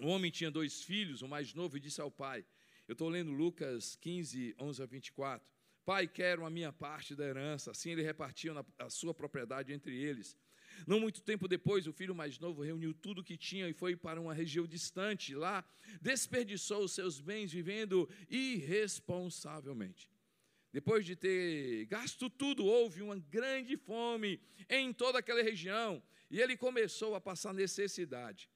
O 0.00 0.06
homem 0.06 0.30
tinha 0.30 0.52
dois 0.52 0.82
filhos, 0.82 1.20
o 1.20 1.28
mais 1.28 1.52
novo, 1.52 1.76
e 1.76 1.80
disse 1.80 2.00
ao 2.00 2.12
pai: 2.12 2.46
Eu 2.86 2.92
estou 2.92 3.08
lendo 3.08 3.32
Lucas 3.32 3.96
15, 3.96 4.54
11 4.58 4.82
a 4.82 4.86
24. 4.86 5.50
Pai, 5.84 6.06
quero 6.06 6.46
a 6.46 6.50
minha 6.50 6.72
parte 6.72 7.16
da 7.16 7.24
herança. 7.24 7.72
Assim 7.72 7.90
ele 7.90 8.02
repartiu 8.02 8.54
a 8.78 8.88
sua 8.88 9.12
propriedade 9.12 9.72
entre 9.72 9.96
eles. 9.96 10.36
Não 10.86 11.00
muito 11.00 11.22
tempo 11.22 11.48
depois, 11.48 11.86
o 11.86 11.92
filho 11.92 12.14
mais 12.14 12.38
novo 12.38 12.62
reuniu 12.62 12.94
tudo 12.94 13.20
o 13.20 13.24
que 13.24 13.36
tinha 13.36 13.68
e 13.68 13.72
foi 13.72 13.96
para 13.96 14.20
uma 14.20 14.34
região 14.34 14.66
distante. 14.66 15.34
Lá, 15.34 15.64
desperdiçou 16.00 16.84
os 16.84 16.92
seus 16.92 17.20
bens 17.20 17.52
vivendo 17.52 18.08
irresponsavelmente. 18.28 20.08
Depois 20.72 21.04
de 21.04 21.16
ter 21.16 21.86
gasto 21.86 22.30
tudo, 22.30 22.64
houve 22.64 23.02
uma 23.02 23.18
grande 23.18 23.76
fome 23.76 24.40
em 24.68 24.92
toda 24.92 25.18
aquela 25.18 25.42
região 25.42 26.02
e 26.30 26.40
ele 26.40 26.56
começou 26.56 27.14
a 27.14 27.20
passar 27.20 27.52
necessidade. 27.52 28.48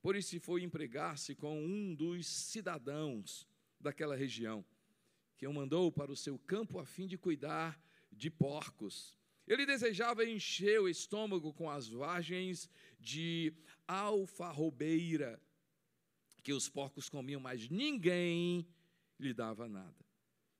Por 0.00 0.14
isso 0.14 0.38
foi 0.40 0.62
empregar-se 0.62 1.34
com 1.34 1.60
um 1.62 1.94
dos 1.94 2.26
cidadãos 2.26 3.46
daquela 3.80 4.14
região, 4.14 4.64
que 5.36 5.46
o 5.46 5.52
mandou 5.52 5.90
para 5.90 6.12
o 6.12 6.16
seu 6.16 6.38
campo 6.38 6.78
a 6.78 6.86
fim 6.86 7.06
de 7.06 7.18
cuidar 7.18 7.78
de 8.12 8.30
porcos. 8.30 9.18
Ele 9.50 9.66
desejava 9.66 10.24
encher 10.24 10.80
o 10.80 10.88
estômago 10.88 11.52
com 11.52 11.68
as 11.68 11.88
vagens 11.88 12.70
de 13.00 13.52
alfarrobeira 13.84 15.42
que 16.44 16.52
os 16.52 16.68
porcos 16.68 17.08
comiam, 17.08 17.40
mas 17.40 17.68
ninguém 17.68 18.64
lhe 19.18 19.34
dava 19.34 19.68
nada. 19.68 20.06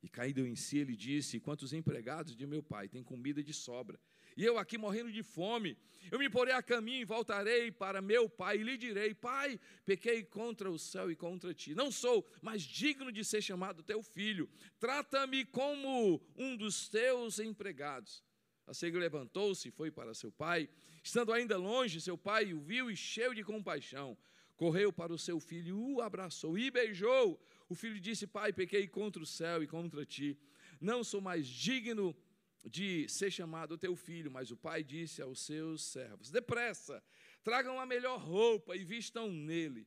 E 0.02 0.08
caído 0.08 0.44
em 0.44 0.56
si, 0.56 0.78
ele 0.78 0.96
disse: 0.96 1.38
Quantos 1.38 1.72
empregados 1.72 2.34
de 2.34 2.44
meu 2.48 2.64
pai 2.64 2.88
têm 2.88 3.00
comida 3.00 3.44
de 3.44 3.54
sobra? 3.54 3.96
E 4.36 4.44
eu 4.44 4.58
aqui 4.58 4.76
morrendo 4.76 5.12
de 5.12 5.22
fome, 5.22 5.78
eu 6.10 6.18
me 6.18 6.28
porei 6.28 6.52
a 6.52 6.60
caminho 6.60 7.02
e 7.02 7.04
voltarei 7.04 7.70
para 7.70 8.02
meu 8.02 8.28
pai 8.28 8.58
e 8.58 8.64
lhe 8.64 8.76
direi: 8.76 9.14
Pai, 9.14 9.60
pequei 9.86 10.24
contra 10.24 10.68
o 10.68 10.80
céu 10.80 11.12
e 11.12 11.14
contra 11.14 11.54
ti. 11.54 11.76
Não 11.76 11.92
sou 11.92 12.28
mais 12.42 12.60
digno 12.62 13.12
de 13.12 13.24
ser 13.24 13.40
chamado 13.40 13.84
teu 13.84 14.02
filho. 14.02 14.50
Trata-me 14.80 15.44
como 15.44 16.20
um 16.36 16.56
dos 16.56 16.88
teus 16.88 17.38
empregados. 17.38 18.28
A 18.66 18.74
cega 18.74 18.98
levantou-se 18.98 19.68
e 19.68 19.70
foi 19.70 19.90
para 19.90 20.14
seu 20.14 20.30
pai. 20.30 20.68
Estando 21.02 21.32
ainda 21.32 21.56
longe, 21.56 22.00
seu 22.00 22.16
pai 22.16 22.52
o 22.52 22.60
viu 22.60 22.90
e, 22.90 22.96
cheio 22.96 23.34
de 23.34 23.42
compaixão, 23.42 24.16
correu 24.56 24.92
para 24.92 25.12
o 25.12 25.18
seu 25.18 25.40
filho, 25.40 25.78
o 25.78 26.00
abraçou 26.00 26.58
e 26.58 26.70
beijou. 26.70 27.40
O 27.68 27.74
filho 27.74 27.98
disse: 28.00 28.26
Pai, 28.26 28.52
pequei 28.52 28.86
contra 28.86 29.22
o 29.22 29.26
céu 29.26 29.62
e 29.62 29.66
contra 29.66 30.04
ti. 30.04 30.38
Não 30.80 31.02
sou 31.02 31.20
mais 31.20 31.46
digno 31.46 32.16
de 32.64 33.08
ser 33.08 33.30
chamado 33.30 33.78
teu 33.78 33.96
filho. 33.96 34.30
Mas 34.30 34.50
o 34.50 34.56
pai 34.56 34.82
disse 34.82 35.20
aos 35.22 35.40
seus 35.40 35.84
servos: 35.84 36.30
Depressa, 36.30 37.02
tragam 37.42 37.78
a 37.80 37.86
melhor 37.86 38.20
roupa 38.20 38.76
e 38.76 38.84
vistam 38.84 39.30
nele. 39.30 39.86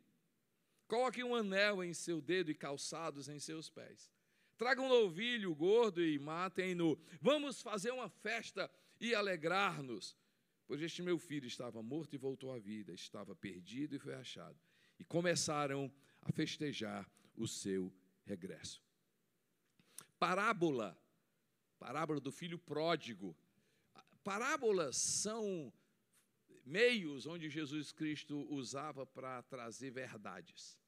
Coloquem 0.87 1.23
um 1.23 1.35
anel 1.35 1.83
em 1.83 1.93
seu 1.93 2.21
dedo 2.21 2.51
e 2.51 2.55
calçados 2.55 3.27
em 3.27 3.39
seus 3.39 3.69
pés. 3.69 4.12
Tragam 4.57 4.85
um 4.85 4.89
novilho 4.89 5.53
gordo 5.55 6.03
e 6.03 6.17
matem-no. 6.19 6.97
Vamos 7.21 7.61
fazer 7.61 7.91
uma 7.91 8.09
festa 8.09 8.69
e 8.99 9.13
alegrar-nos. 9.13 10.15
Pois 10.65 10.81
este 10.81 11.01
meu 11.01 11.17
filho 11.17 11.47
estava 11.47 11.81
morto 11.81 12.13
e 12.13 12.17
voltou 12.17 12.53
à 12.53 12.59
vida, 12.59 12.93
estava 12.93 13.35
perdido 13.35 13.95
e 13.95 13.99
foi 13.99 14.13
achado. 14.13 14.57
E 14.97 15.03
começaram 15.03 15.91
a 16.21 16.31
festejar 16.31 17.09
o 17.35 17.47
seu 17.47 17.91
regresso. 18.25 18.81
Parábola, 20.17 20.97
parábola 21.77 22.19
do 22.19 22.31
filho 22.31 22.57
pródigo. 22.57 23.35
Parábolas 24.23 24.95
são 24.95 25.73
meios 26.65 27.25
onde 27.25 27.49
Jesus 27.49 27.91
Cristo 27.91 28.47
usava 28.49 29.05
para 29.05 29.41
trazer 29.43 29.91
verdades. 29.91 30.79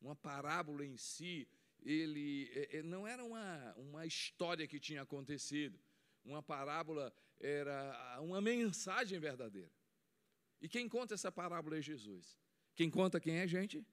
Uma 0.00 0.14
parábola 0.14 0.84
em 0.84 0.96
si, 0.96 1.48
ele 1.82 2.50
é, 2.52 2.78
é, 2.78 2.82
não 2.82 3.06
era 3.06 3.24
uma, 3.24 3.74
uma 3.74 4.06
história 4.06 4.66
que 4.66 4.80
tinha 4.80 5.02
acontecido. 5.02 5.78
Uma 6.24 6.42
parábola 6.42 7.12
era 7.38 8.18
uma 8.20 8.40
mensagem 8.40 9.18
verdadeira. 9.18 9.70
E 10.60 10.68
quem 10.68 10.88
conta 10.88 11.14
essa 11.14 11.30
parábola 11.30 11.78
é 11.78 11.82
Jesus. 11.82 12.38
Quem 12.74 12.90
conta 12.90 13.20
quem 13.20 13.36
é 13.38 13.46
gente? 13.46 13.86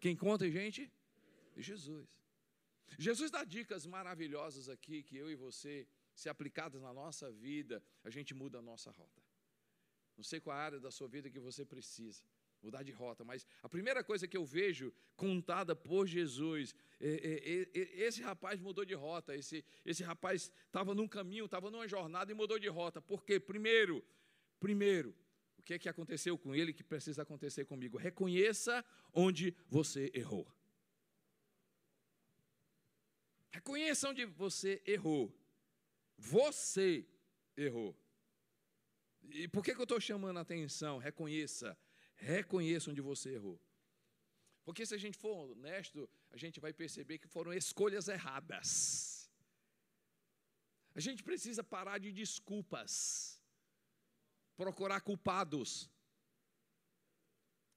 Quem 0.00 0.16
conta 0.16 0.46
é 0.46 0.50
gente? 0.50 0.90
É 1.56 1.62
Jesus. 1.62 2.20
Jesus 2.98 3.30
dá 3.30 3.44
dicas 3.44 3.86
maravilhosas 3.86 4.68
aqui 4.68 5.02
que 5.02 5.16
eu 5.16 5.30
e 5.30 5.34
você, 5.34 5.86
se 6.14 6.28
aplicadas 6.28 6.80
na 6.82 6.92
nossa 6.92 7.30
vida, 7.30 7.82
a 8.02 8.10
gente 8.10 8.34
muda 8.34 8.58
a 8.58 8.62
nossa 8.62 8.90
rota. 8.90 9.22
Não 10.16 10.24
sei 10.24 10.40
qual 10.40 10.56
área 10.56 10.80
da 10.80 10.90
sua 10.90 11.08
vida 11.08 11.30
que 11.30 11.40
você 11.40 11.64
precisa 11.64 12.22
mudar 12.62 12.82
de 12.82 12.92
rota, 12.92 13.24
mas 13.24 13.46
a 13.62 13.68
primeira 13.68 14.04
coisa 14.04 14.26
que 14.26 14.36
eu 14.36 14.44
vejo 14.44 14.92
contada 15.16 15.74
por 15.74 16.06
Jesus, 16.06 16.74
é, 17.00 17.08
é, 17.08 17.80
é, 17.80 18.00
esse 18.06 18.22
rapaz 18.22 18.60
mudou 18.60 18.84
de 18.84 18.94
rota, 18.94 19.34
esse, 19.34 19.64
esse 19.84 20.02
rapaz 20.02 20.50
estava 20.66 20.94
num 20.94 21.08
caminho, 21.08 21.46
estava 21.46 21.70
numa 21.70 21.88
jornada 21.88 22.30
e 22.30 22.34
mudou 22.34 22.58
de 22.58 22.68
rota. 22.68 23.00
Por 23.00 23.24
quê? 23.24 23.40
Primeiro, 23.40 24.04
primeiro, 24.60 25.14
o 25.58 25.62
que 25.62 25.74
é 25.74 25.78
que 25.78 25.88
aconteceu 25.88 26.38
com 26.38 26.54
ele 26.54 26.72
que 26.72 26.84
precisa 26.84 27.22
acontecer 27.22 27.64
comigo? 27.64 27.98
Reconheça 27.98 28.84
onde 29.12 29.54
você 29.68 30.10
errou. 30.14 30.46
Reconheça 33.50 34.08
onde 34.08 34.24
você 34.24 34.82
errou. 34.86 35.32
Você 36.16 37.06
errou. 37.56 37.96
E 39.30 39.46
por 39.48 39.62
que, 39.64 39.74
que 39.74 39.80
eu 39.80 39.84
estou 39.84 40.00
chamando 40.00 40.38
a 40.38 40.42
atenção? 40.42 40.98
Reconheça. 40.98 41.76
Reconheça 42.16 42.90
onde 42.90 43.00
você 43.00 43.34
errou. 43.34 43.60
Porque 44.64 44.86
se 44.86 44.94
a 44.94 44.98
gente 44.98 45.18
for 45.18 45.50
honesto, 45.50 46.08
a 46.30 46.36
gente 46.36 46.60
vai 46.60 46.72
perceber 46.72 47.18
que 47.18 47.26
foram 47.26 47.52
escolhas 47.52 48.08
erradas. 48.08 49.30
A 50.94 51.00
gente 51.00 51.22
precisa 51.22 51.64
parar 51.64 51.98
de 51.98 52.12
desculpas, 52.12 53.40
procurar 54.56 55.00
culpados. 55.00 55.90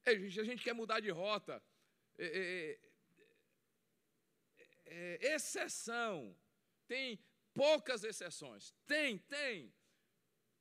Gente, 0.05 0.39
a 0.39 0.43
gente 0.43 0.63
quer 0.63 0.73
mudar 0.73 0.99
de 0.99 1.09
rota. 1.09 1.63
É, 2.17 2.25
é, 2.25 2.79
é, 4.85 5.27
é 5.27 5.35
exceção. 5.35 6.37
Tem 6.87 7.19
poucas 7.53 8.03
exceções. 8.03 8.73
Tem, 8.85 9.17
tem. 9.17 9.73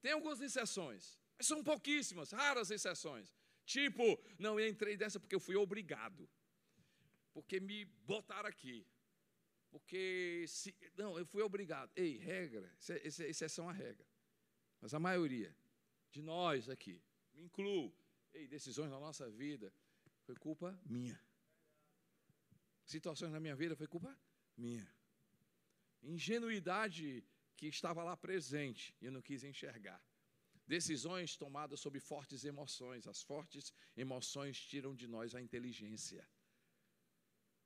Tem 0.01 0.13
algumas 0.13 0.41
exceções. 0.41 1.19
Mas 1.37 1.47
são 1.47 1.63
pouquíssimas, 1.63 2.31
raras 2.31 2.71
exceções. 2.71 3.35
Tipo, 3.65 4.19
não, 4.39 4.59
eu 4.61 4.69
entrei 4.69 4.97
dessa 4.97 5.19
porque 5.19 5.35
eu 5.35 5.41
fui 5.41 5.57
obrigado. 5.57 6.29
Porque 7.33 7.59
me 7.59 7.85
botaram 7.85 8.49
aqui. 8.49 8.87
Porque, 9.71 10.45
se, 10.47 10.75
não, 10.97 11.19
eu 11.19 11.27
fui 11.27 11.43
obrigado. 11.43 11.91
Ei, 11.97 12.17
regra, 12.17 12.73
exceção 13.03 13.69
a 13.69 13.73
regra. 13.73 14.07
Mas 14.81 14.95
a 14.95 15.01
maioria 15.01 15.55
de 16.13 16.23
nós 16.23 16.69
aqui, 16.69 17.03
me 17.33 17.43
incluo, 17.43 17.93
ei, 18.33 18.47
decisões 18.47 18.91
na 18.91 19.01
nossa 19.01 19.29
vida, 19.29 19.73
foi 20.23 20.37
culpa 20.37 20.79
minha. 20.85 21.21
Situações 22.85 23.33
na 23.33 23.41
minha 23.41 23.57
vida 23.57 23.75
foi 23.75 23.87
culpa 23.89 24.17
minha. 24.57 24.87
Ingenuidade 26.03 27.25
que 27.57 27.67
estava 27.67 28.05
lá 28.05 28.17
presente 28.17 28.95
e 29.01 29.07
eu 29.07 29.13
não 29.13 29.23
quis 29.23 29.43
enxergar. 29.43 30.01
Decisões 30.67 31.37
tomadas 31.37 31.81
sob 31.81 31.99
fortes 32.01 32.45
emoções. 32.45 33.07
As 33.07 33.23
fortes 33.23 33.73
emoções 33.97 34.59
tiram 34.59 34.95
de 34.95 35.07
nós 35.07 35.35
a 35.35 35.41
inteligência. 35.41 36.27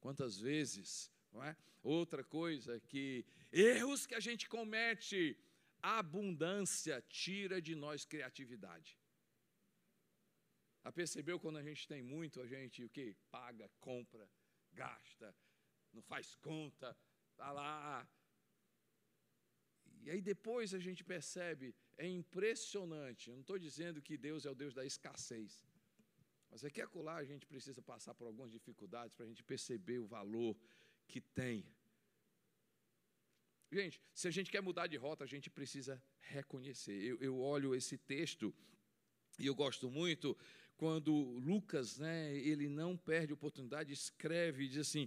Quantas 0.00 0.38
vezes, 0.38 1.11
não 1.32 1.42
é? 1.42 1.56
Outra 1.82 2.24
coisa 2.24 2.80
que 2.80 3.24
erros 3.52 4.06
que 4.06 4.14
a 4.14 4.20
gente 4.20 4.48
comete, 4.48 5.37
a 5.80 5.98
abundância 5.98 7.00
tira 7.08 7.62
de 7.62 7.74
nós 7.74 8.04
criatividade. 8.04 8.98
A 10.84 10.92
percebeu 10.92 11.38
quando 11.38 11.58
a 11.58 11.62
gente 11.62 11.87
tem 11.87 12.02
muito, 12.02 12.40
a 12.40 12.46
gente 12.46 12.84
o 12.84 12.88
que? 12.88 13.14
Paga, 13.30 13.70
compra, 13.80 14.28
gasta, 14.72 15.34
não 15.92 16.02
faz 16.02 16.34
conta, 16.37 16.96
tá 17.37 17.52
lá. 17.52 18.08
E 20.09 20.11
aí 20.11 20.23
depois 20.23 20.73
a 20.73 20.79
gente 20.79 21.05
percebe 21.05 21.66
é 21.99 22.07
impressionante. 22.09 23.29
Eu 23.29 23.35
não 23.35 23.42
estou 23.42 23.59
dizendo 23.59 24.01
que 24.01 24.16
Deus 24.16 24.47
é 24.47 24.51
o 24.51 24.55
Deus 24.55 24.73
da 24.73 24.83
escassez. 24.90 25.62
Mas 26.51 26.64
é 26.64 26.71
que 26.71 26.81
acolá 26.81 27.16
a 27.16 27.25
gente 27.25 27.44
precisa 27.44 27.83
passar 27.83 28.14
por 28.14 28.27
algumas 28.27 28.51
dificuldades 28.51 29.12
para 29.14 29.27
a 29.27 29.29
gente 29.29 29.42
perceber 29.42 29.99
o 29.99 30.07
valor 30.07 30.57
que 31.07 31.21
tem. 31.21 31.62
Gente, 33.71 34.01
se 34.14 34.27
a 34.27 34.31
gente 34.31 34.51
quer 34.51 34.62
mudar 34.62 34.87
de 34.87 34.97
rota, 34.97 35.25
a 35.25 35.27
gente 35.35 35.51
precisa 35.51 36.03
reconhecer. 36.21 36.99
Eu, 37.11 37.18
eu 37.21 37.38
olho 37.38 37.75
esse 37.75 37.99
texto 37.99 38.55
e 39.38 39.44
eu 39.47 39.55
gosto 39.55 39.90
muito 39.90 40.35
quando 40.79 41.12
Lucas, 41.51 41.99
né, 41.99 42.35
ele 42.35 42.66
não 42.66 42.97
perde 42.97 43.35
oportunidade, 43.35 43.92
escreve 43.92 44.64
e 44.64 44.68
diz 44.68 44.88
assim, 44.88 45.07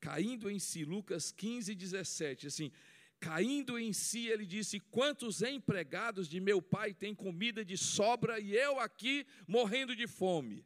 caindo 0.00 0.50
em 0.50 0.58
si, 0.58 0.86
Lucas 0.86 1.30
15, 1.32 1.74
17, 1.74 2.46
assim, 2.46 2.72
Caindo 3.20 3.78
em 3.78 3.92
si, 3.92 4.28
ele 4.28 4.46
disse: 4.46 4.78
Quantos 4.78 5.42
empregados 5.42 6.28
de 6.28 6.40
meu 6.40 6.62
pai 6.62 6.94
têm 6.94 7.14
comida 7.14 7.64
de 7.64 7.76
sobra 7.76 8.38
e 8.38 8.54
eu 8.54 8.78
aqui 8.78 9.26
morrendo 9.46 9.96
de 9.96 10.06
fome? 10.06 10.64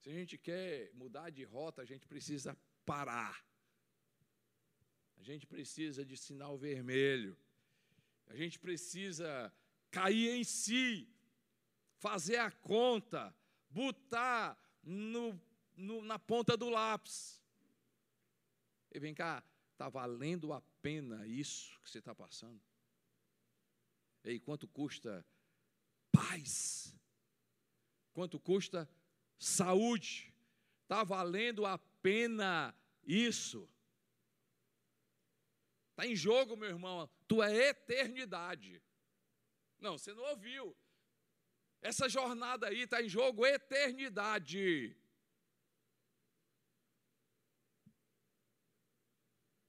Se 0.00 0.10
a 0.10 0.12
gente 0.12 0.36
quer 0.36 0.92
mudar 0.94 1.30
de 1.30 1.44
rota, 1.44 1.82
a 1.82 1.84
gente 1.84 2.06
precisa 2.06 2.56
parar. 2.84 3.44
A 5.16 5.22
gente 5.22 5.46
precisa 5.46 6.04
de 6.04 6.16
sinal 6.16 6.58
vermelho. 6.58 7.36
A 8.26 8.34
gente 8.34 8.58
precisa 8.58 9.52
cair 9.90 10.30
em 10.30 10.44
si, 10.44 11.08
fazer 11.98 12.36
a 12.36 12.50
conta, 12.50 13.34
botar 13.70 14.58
no, 14.82 15.40
no, 15.76 16.02
na 16.02 16.18
ponta 16.18 16.56
do 16.56 16.68
lápis. 16.68 17.40
E 18.92 18.98
vem 18.98 19.14
cá, 19.14 19.42
está 19.72 19.88
valendo 19.88 20.52
a 20.52 20.60
pena 20.84 21.26
isso 21.26 21.80
que 21.80 21.90
você 21.90 21.98
está 21.98 22.14
passando? 22.14 22.60
E 24.22 24.38
quanto 24.38 24.68
custa 24.68 25.26
paz? 26.12 26.94
Quanto 28.12 28.38
custa 28.38 28.86
saúde? 29.38 30.30
Está 30.82 31.02
valendo 31.02 31.64
a 31.64 31.78
pena 31.78 32.76
isso? 33.02 33.66
Está 35.92 36.06
em 36.06 36.14
jogo, 36.14 36.54
meu 36.54 36.68
irmão, 36.68 37.08
tua 37.26 37.50
eternidade. 37.50 38.82
Não, 39.80 39.96
você 39.96 40.12
não 40.12 40.24
ouviu. 40.24 40.76
Essa 41.80 42.10
jornada 42.10 42.68
aí 42.68 42.80
está 42.80 43.02
em 43.02 43.08
jogo 43.08 43.46
eternidade. 43.46 44.94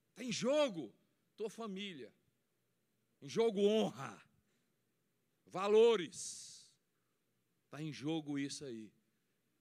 Está 0.10 0.24
em 0.26 0.32
jogo 0.32 0.94
tua 1.36 1.50
família. 1.50 2.14
Em 3.22 3.30
jogo 3.30 3.62
honra, 3.62 4.22
valores. 5.46 6.74
Está 7.66 7.82
em 7.82 7.92
jogo 7.92 8.38
isso 8.40 8.66
aí. 8.66 8.92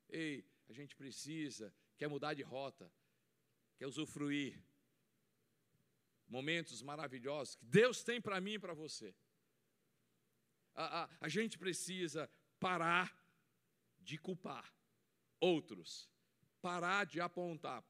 Ei, 0.08 0.44
a 0.68 0.72
gente 0.72 0.94
precisa, 0.94 1.74
quer 1.96 2.08
mudar 2.08 2.34
de 2.34 2.42
rota, 2.42 2.90
quer 3.76 3.86
usufruir 3.86 4.62
momentos 6.28 6.82
maravilhosos 6.82 7.54
que 7.56 7.64
Deus 7.64 8.02
tem 8.02 8.20
para 8.20 8.40
mim 8.40 8.54
e 8.54 8.58
para 8.58 8.74
você. 8.74 9.14
A, 10.74 11.04
a, 11.04 11.10
a 11.20 11.28
gente 11.28 11.58
precisa 11.58 12.28
parar 12.58 13.16
de 14.00 14.18
culpar 14.18 14.72
outros, 15.40 16.10
parar 16.60 17.04
de 17.06 17.20
apontar, 17.20 17.84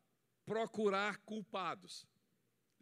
procurar 0.45 1.19
culpados. 1.19 2.07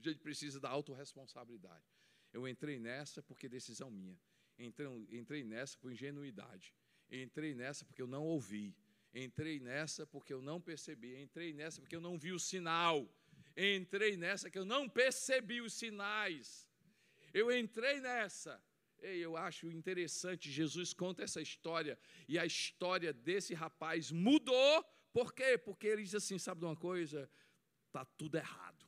A 0.08 0.10
gente 0.10 0.20
precisa 0.20 0.58
da 0.58 0.68
autorresponsabilidade. 0.68 1.84
Eu 2.32 2.48
entrei 2.48 2.78
nessa 2.78 3.22
porque 3.22 3.48
decisão 3.48 3.90
minha. 3.90 4.18
Entrei, 4.58 4.86
entrei 5.10 5.44
nessa 5.44 5.78
por 5.78 5.92
ingenuidade. 5.92 6.74
Entrei 7.10 7.54
nessa 7.54 7.84
porque 7.84 8.02
eu 8.02 8.06
não 8.06 8.24
ouvi. 8.24 8.74
Entrei 9.14 9.60
nessa 9.60 10.06
porque 10.06 10.32
eu 10.32 10.40
não 10.40 10.60
percebi. 10.60 11.20
Entrei 11.20 11.52
nessa 11.52 11.80
porque 11.80 11.94
eu 11.94 12.00
não 12.00 12.18
vi 12.18 12.32
o 12.32 12.38
sinal. 12.38 13.08
Entrei 13.56 14.16
nessa 14.16 14.50
que 14.50 14.58
eu 14.58 14.64
não 14.64 14.88
percebi 14.88 15.60
os 15.60 15.74
sinais. 15.74 16.66
Eu 17.32 17.56
entrei 17.56 18.00
nessa. 18.00 18.62
Ei, 18.98 19.18
eu 19.18 19.36
acho 19.36 19.70
interessante, 19.70 20.50
Jesus 20.50 20.94
conta 20.94 21.24
essa 21.24 21.42
história, 21.42 21.98
e 22.28 22.38
a 22.38 22.46
história 22.46 23.12
desse 23.12 23.52
rapaz 23.52 24.12
mudou, 24.12 24.84
por 25.12 25.34
quê? 25.34 25.58
Porque 25.58 25.88
ele 25.88 26.04
diz 26.04 26.14
assim: 26.14 26.38
sabe 26.38 26.60
de 26.60 26.66
uma 26.66 26.76
coisa? 26.76 27.28
Está 27.88 28.04
tudo 28.04 28.36
errado. 28.36 28.81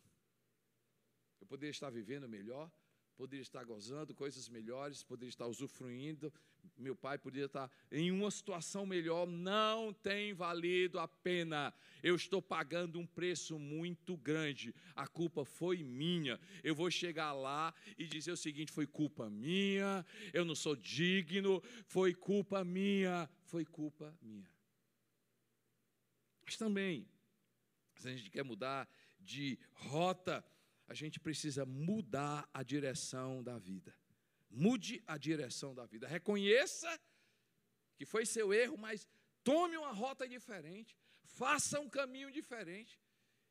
Poderia 1.54 1.70
estar 1.70 1.88
vivendo 1.88 2.28
melhor, 2.28 2.68
poderia 3.16 3.40
estar 3.40 3.62
gozando 3.64 4.12
coisas 4.12 4.48
melhores, 4.48 5.04
poderia 5.04 5.28
estar 5.28 5.46
usufruindo, 5.46 6.32
meu 6.76 6.96
pai 6.96 7.16
poderia 7.16 7.46
estar 7.46 7.70
em 7.92 8.10
uma 8.10 8.28
situação 8.28 8.84
melhor, 8.84 9.24
não 9.24 9.92
tem 9.92 10.34
valido 10.34 10.98
a 10.98 11.06
pena. 11.06 11.72
Eu 12.02 12.16
estou 12.16 12.42
pagando 12.42 12.98
um 12.98 13.06
preço 13.06 13.56
muito 13.56 14.16
grande. 14.16 14.74
A 14.96 15.06
culpa 15.06 15.44
foi 15.44 15.84
minha. 15.84 16.40
Eu 16.64 16.74
vou 16.74 16.90
chegar 16.90 17.32
lá 17.32 17.72
e 17.96 18.04
dizer 18.04 18.32
o 18.32 18.36
seguinte: 18.36 18.72
foi 18.72 18.84
culpa 18.84 19.30
minha, 19.30 20.04
eu 20.32 20.44
não 20.44 20.56
sou 20.56 20.74
digno, 20.74 21.62
foi 21.86 22.12
culpa 22.14 22.64
minha, 22.64 23.30
foi 23.44 23.64
culpa 23.64 24.12
minha. 24.20 24.50
Mas 26.44 26.56
também, 26.56 27.06
se 27.94 28.08
a 28.08 28.16
gente 28.16 28.28
quer 28.28 28.42
mudar 28.42 28.88
de 29.20 29.56
rota, 29.72 30.44
a 30.86 30.94
gente 30.94 31.18
precisa 31.18 31.64
mudar 31.64 32.48
a 32.52 32.62
direção 32.62 33.42
da 33.42 33.58
vida. 33.58 33.94
Mude 34.50 35.02
a 35.06 35.16
direção 35.16 35.74
da 35.74 35.86
vida. 35.86 36.06
Reconheça 36.06 37.00
que 37.96 38.04
foi 38.04 38.26
seu 38.26 38.52
erro, 38.52 38.76
mas 38.76 39.08
tome 39.42 39.76
uma 39.76 39.92
rota 39.92 40.28
diferente. 40.28 40.96
Faça 41.22 41.80
um 41.80 41.88
caminho 41.88 42.30
diferente. 42.30 43.00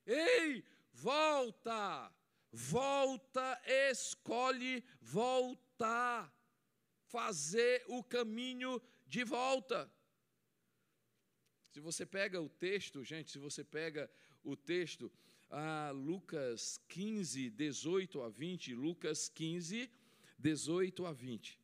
Ei, 0.06 0.64
volta! 0.92 2.14
Volta, 2.52 3.60
escolhe 3.66 4.84
voltar. 5.02 6.32
Fazer 7.08 7.84
o 7.88 8.04
caminho 8.04 8.82
de 9.08 9.24
volta. 9.24 9.92
Se 11.72 11.80
você 11.80 12.06
pega 12.06 12.40
o 12.40 12.48
texto, 12.48 13.04
gente, 13.04 13.32
se 13.32 13.40
você 13.40 13.64
pega 13.64 14.10
o 14.44 14.56
texto, 14.56 15.12
a 15.54 15.92
Lucas 15.92 16.80
15, 16.88 17.52
18 17.52 18.22
a 18.24 18.30
20, 18.30 18.74
Lucas 18.74 19.30
15, 19.30 19.90
18 20.40 21.06
a 21.06 21.14
20. 21.14 21.60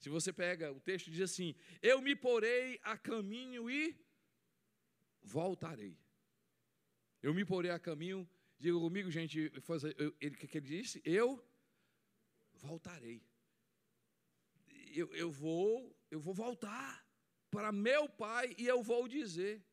Se 0.00 0.08
você 0.08 0.32
pega 0.32 0.72
o 0.72 0.80
texto, 0.80 1.08
diz 1.10 1.20
assim: 1.20 1.54
Eu 1.80 2.02
me 2.02 2.16
porei 2.16 2.80
a 2.82 2.98
caminho 2.98 3.70
e 3.70 3.96
voltarei. 5.22 5.96
Eu 7.22 7.32
me 7.32 7.44
porei 7.44 7.70
a 7.70 7.78
caminho, 7.78 8.28
diga 8.58 8.78
comigo, 8.78 9.08
gente, 9.10 9.46
o 9.46 10.12
que, 10.36 10.48
que 10.48 10.58
ele 10.58 10.66
disse? 10.66 11.00
Eu 11.04 11.40
voltarei. 12.54 13.22
Eu, 14.94 15.14
eu 15.14 15.30
vou, 15.30 15.96
eu 16.10 16.20
vou 16.20 16.34
voltar 16.34 17.06
para 17.50 17.70
meu 17.70 18.08
pai 18.08 18.54
e 18.58 18.66
eu 18.66 18.82
vou 18.82 19.06
dizer. 19.06 19.64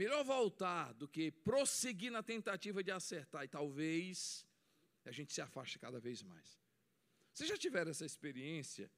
Melhor 0.00 0.24
voltar 0.24 0.94
do 0.94 1.06
que 1.06 1.30
prosseguir 1.30 2.10
na 2.10 2.22
tentativa 2.22 2.82
de 2.82 2.90
acertar 2.90 3.44
e 3.44 3.48
talvez 3.48 4.46
a 5.04 5.12
gente 5.12 5.30
se 5.30 5.42
afaste 5.42 5.78
cada 5.78 6.00
vez 6.00 6.22
mais. 6.22 6.58
Vocês 7.34 7.50
já 7.50 7.58
tiveram 7.58 7.90
essa 7.90 8.06
experiência 8.06 8.90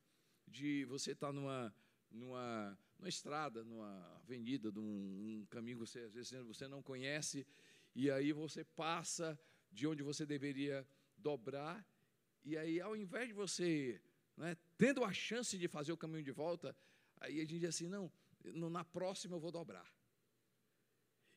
de 0.47 0.85
você 0.85 1.11
estar 1.11 1.33
numa, 1.33 1.75
numa, 2.09 2.79
numa 2.97 3.09
estrada, 3.09 3.65
numa 3.65 4.17
avenida, 4.23 4.71
num 4.71 5.41
um 5.41 5.47
caminho 5.51 5.79
que 5.79 5.87
você, 5.88 6.03
às 6.03 6.12
vezes 6.15 6.31
você 6.47 6.69
não 6.69 6.81
conhece, 6.81 7.45
e 7.97 8.09
aí 8.09 8.33
você 8.33 8.62
passa 8.62 9.37
de 9.73 9.88
onde 9.88 10.05
você 10.05 10.25
deveria 10.25 10.87
dobrar, 11.17 11.85
e 12.45 12.57
aí 12.57 12.81
ao 12.81 12.95
invés 12.95 13.27
de 13.27 13.35
você, 13.35 14.01
né, 14.37 14.57
tendo 14.79 15.03
a 15.03 15.12
chance 15.12 15.59
de 15.59 15.67
fazer 15.67 15.91
o 15.91 15.97
caminho 15.97 16.23
de 16.23 16.31
volta, 16.31 16.77
aí 17.17 17.38
a 17.38 17.41
gente 17.41 17.59
diz 17.59 17.71
assim, 17.71 17.88
não, 17.88 18.09
na 18.71 18.85
próxima 18.85 19.35
eu 19.35 19.41
vou 19.41 19.51
dobrar. 19.51 19.93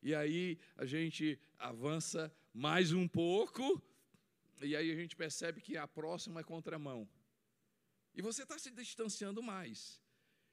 E 0.01 0.13
aí 0.13 0.59
a 0.75 0.85
gente 0.85 1.39
avança 1.57 2.33
mais 2.53 2.91
um 2.91 3.07
pouco, 3.07 3.81
e 4.61 4.75
aí 4.75 4.91
a 4.91 4.95
gente 4.95 5.15
percebe 5.15 5.61
que 5.61 5.77
a 5.77 5.87
próxima 5.87 6.39
é 6.39 6.43
contramão. 6.43 7.07
E 8.13 8.21
você 8.21 8.43
está 8.43 8.57
se 8.57 8.71
distanciando 8.71 9.43
mais. 9.43 10.01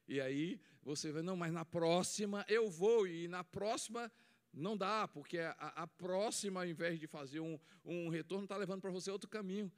E 0.08 0.20
aí 0.20 0.60
você 0.82 1.12
vai, 1.12 1.22
não, 1.22 1.36
mas 1.36 1.52
na 1.52 1.64
próxima 1.64 2.44
eu 2.48 2.68
vou, 2.68 3.06
e 3.06 3.28
na 3.28 3.44
próxima 3.44 4.10
não 4.52 4.76
dá, 4.76 5.06
porque 5.08 5.38
a, 5.38 5.52
a 5.52 5.86
próxima, 5.86 6.60
ao 6.60 6.66
invés 6.66 6.98
de 6.98 7.06
fazer 7.06 7.40
um, 7.40 7.58
um 7.84 8.08
retorno, 8.08 8.44
está 8.44 8.56
levando 8.56 8.80
para 8.80 8.90
você 8.90 9.10
outro 9.10 9.30
caminho. 9.30 9.70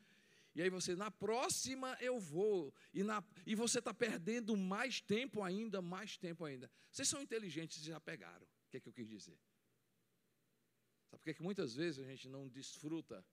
E 0.55 0.63
aí 0.63 0.71
você, 0.71 0.95
na 0.95 1.11
próxima 1.11 1.97
eu 2.01 2.19
vou. 2.19 2.73
E, 2.93 3.03
na, 3.03 3.23
e 3.45 3.55
você 3.55 3.81
está 3.81 3.93
perdendo 3.93 4.57
mais 4.57 5.01
tempo 5.01 5.43
ainda, 5.43 5.83
mais 5.83 6.17
tempo 6.17 6.45
ainda. 6.45 6.71
Vocês 6.91 7.09
são 7.09 7.21
inteligentes, 7.21 7.77
vocês 7.77 7.89
já 7.89 8.01
pegaram. 8.01 8.45
O 8.45 8.71
que 8.71 8.77
é 8.77 8.81
que 8.81 8.89
eu 8.89 8.93
quis 8.93 9.09
dizer? 9.09 9.39
Sabe 11.15 11.23
por 11.23 11.35
que 11.35 11.43
muitas 11.43 11.75
vezes 11.75 12.01
a 12.01 12.05
gente 12.05 12.29
não 12.29 12.49
desfruta 12.49 13.25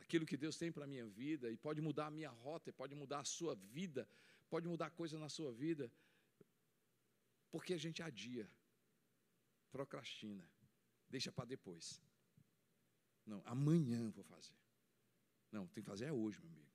aquilo 0.00 0.26
que 0.26 0.36
Deus 0.36 0.56
tem 0.56 0.72
para 0.72 0.84
a 0.84 0.86
minha 0.86 1.06
vida, 1.06 1.50
e 1.50 1.56
pode 1.56 1.80
mudar 1.80 2.06
a 2.06 2.10
minha 2.10 2.30
rota, 2.30 2.70
e 2.70 2.72
pode 2.72 2.94
mudar 2.94 3.20
a 3.20 3.24
sua 3.24 3.54
vida, 3.54 4.08
pode 4.50 4.66
mudar 4.66 4.90
coisa 4.90 5.18
na 5.18 5.28
sua 5.28 5.52
vida, 5.52 5.92
porque 7.50 7.74
a 7.74 7.78
gente 7.78 8.02
adia, 8.02 8.50
procrastina, 9.70 10.50
deixa 11.08 11.30
para 11.30 11.44
depois. 11.44 12.02
Não, 13.24 13.40
amanhã 13.44 14.10
vou 14.10 14.24
fazer. 14.24 14.56
Não, 15.52 15.66
tem 15.68 15.82
que 15.82 15.88
fazer 15.88 16.06
é 16.06 16.12
hoje, 16.12 16.40
meu 16.40 16.50
amigo. 16.50 16.68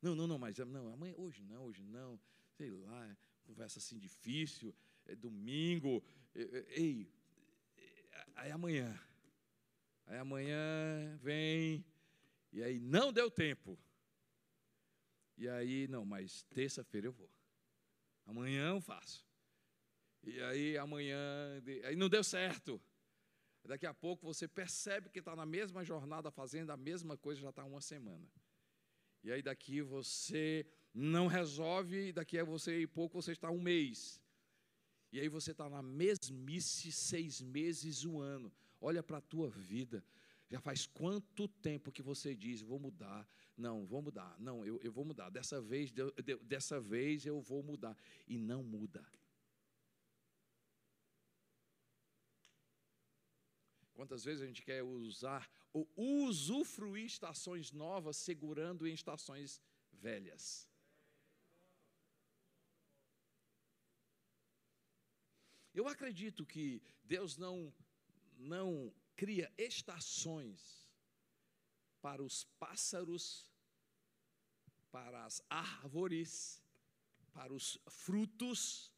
Não, 0.00 0.14
não, 0.14 0.26
não, 0.28 0.38
mas 0.38 0.58
não, 0.58 0.92
amanhã, 0.92 1.14
hoje 1.16 1.42
não, 1.42 1.64
hoje 1.64 1.82
não. 1.82 2.20
Sei 2.56 2.70
lá, 2.70 3.16
conversa 3.42 3.78
assim 3.80 3.98
difícil, 3.98 4.74
é 5.06 5.16
domingo. 5.16 6.04
Ei, 6.34 7.10
aí 8.34 8.50
amanhã. 8.50 8.98
Aí 10.06 10.18
amanhã 10.18 11.16
vem, 11.22 11.84
e 12.52 12.62
aí 12.62 12.78
não 12.78 13.12
deu 13.12 13.30
tempo. 13.30 13.78
E 15.36 15.48
aí, 15.48 15.88
não, 15.88 16.04
mas 16.04 16.42
terça-feira 16.44 17.06
eu 17.06 17.12
vou. 17.12 17.30
Amanhã 18.26 18.68
eu 18.70 18.80
faço. 18.80 19.26
E 20.22 20.40
aí 20.42 20.78
amanhã, 20.78 21.18
aí 21.84 21.96
não 21.96 22.08
deu 22.08 22.22
certo. 22.22 22.80
Daqui 23.64 23.86
a 23.86 23.94
pouco 23.94 24.24
você 24.24 24.46
percebe 24.46 25.08
que 25.08 25.18
está 25.18 25.34
na 25.34 25.46
mesma 25.46 25.84
jornada, 25.84 26.30
fazendo 26.30 26.70
a 26.70 26.76
mesma 26.76 27.16
coisa, 27.16 27.40
já 27.40 27.50
está 27.50 27.64
uma 27.64 27.80
semana. 27.80 28.28
E 29.24 29.32
aí 29.32 29.42
daqui 29.42 29.80
você 29.80 30.64
não 30.94 31.26
resolve, 31.26 32.08
e 32.08 32.12
daqui 32.12 32.38
a 32.38 32.44
você 32.44 32.80
e 32.80 32.86
pouco 32.86 33.20
você 33.20 33.32
está 33.32 33.50
um 33.50 33.60
mês. 33.60 34.21
E 35.12 35.20
aí 35.20 35.28
você 35.28 35.50
está 35.50 35.68
na 35.68 35.82
mesmice 35.82 36.90
seis 36.90 37.40
meses, 37.42 38.04
um 38.04 38.18
ano 38.18 38.52
olha 38.82 39.02
para 39.02 39.18
a 39.18 39.20
tua 39.20 39.48
vida. 39.48 40.04
Já 40.50 40.60
faz 40.60 40.86
quanto 40.86 41.48
tempo 41.48 41.90
que 41.90 42.02
você 42.02 42.34
diz, 42.34 42.60
vou 42.60 42.78
mudar? 42.78 43.26
Não, 43.56 43.86
vou 43.86 44.02
mudar. 44.02 44.36
Não, 44.38 44.66
eu, 44.66 44.78
eu 44.82 44.92
vou 44.92 45.04
mudar. 45.04 45.30
Dessa 45.30 45.62
vez, 45.62 45.90
de, 45.90 46.02
de, 46.22 46.36
dessa 46.44 46.78
vez 46.78 47.24
eu 47.24 47.40
vou 47.40 47.62
mudar. 47.62 47.96
E 48.26 48.36
não 48.36 48.62
muda. 48.62 49.06
Quantas 53.94 54.24
vezes 54.24 54.42
a 54.42 54.46
gente 54.46 54.62
quer 54.62 54.82
usar 54.82 55.48
ou 55.72 55.88
usufruir 55.96 57.04
estações 57.04 57.70
novas 57.70 58.16
segurando 58.16 58.86
em 58.86 58.92
estações 58.92 59.62
velhas? 59.92 60.68
Eu 65.74 65.88
acredito 65.88 66.44
que 66.44 66.82
Deus 67.04 67.36
não 67.36 67.72
não 68.36 68.92
cria 69.14 69.52
estações 69.56 70.90
para 72.00 72.22
os 72.22 72.44
pássaros, 72.58 73.48
para 74.90 75.24
as 75.24 75.40
árvores, 75.48 76.60
para 77.32 77.52
os 77.52 77.78
frutos. 77.88 78.92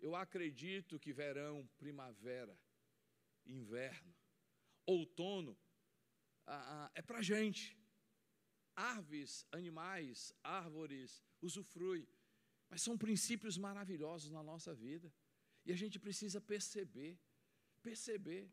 Eu 0.00 0.16
acredito 0.16 0.98
que 0.98 1.12
verão, 1.12 1.68
primavera, 1.78 2.58
inverno, 3.46 4.14
outono, 4.84 5.56
ah, 6.46 6.86
ah, 6.86 6.90
é 6.94 7.02
para 7.02 7.18
a 7.18 7.22
gente. 7.22 7.78
aves, 8.74 9.46
animais, 9.52 10.32
árvores, 10.42 11.22
usufrui. 11.42 12.08
Mas 12.68 12.82
são 12.82 12.96
princípios 12.96 13.58
maravilhosos 13.58 14.30
na 14.30 14.42
nossa 14.42 14.74
vida. 14.74 15.12
E 15.64 15.72
a 15.72 15.76
gente 15.76 15.98
precisa 15.98 16.40
perceber, 16.40 17.18
perceber. 17.82 18.50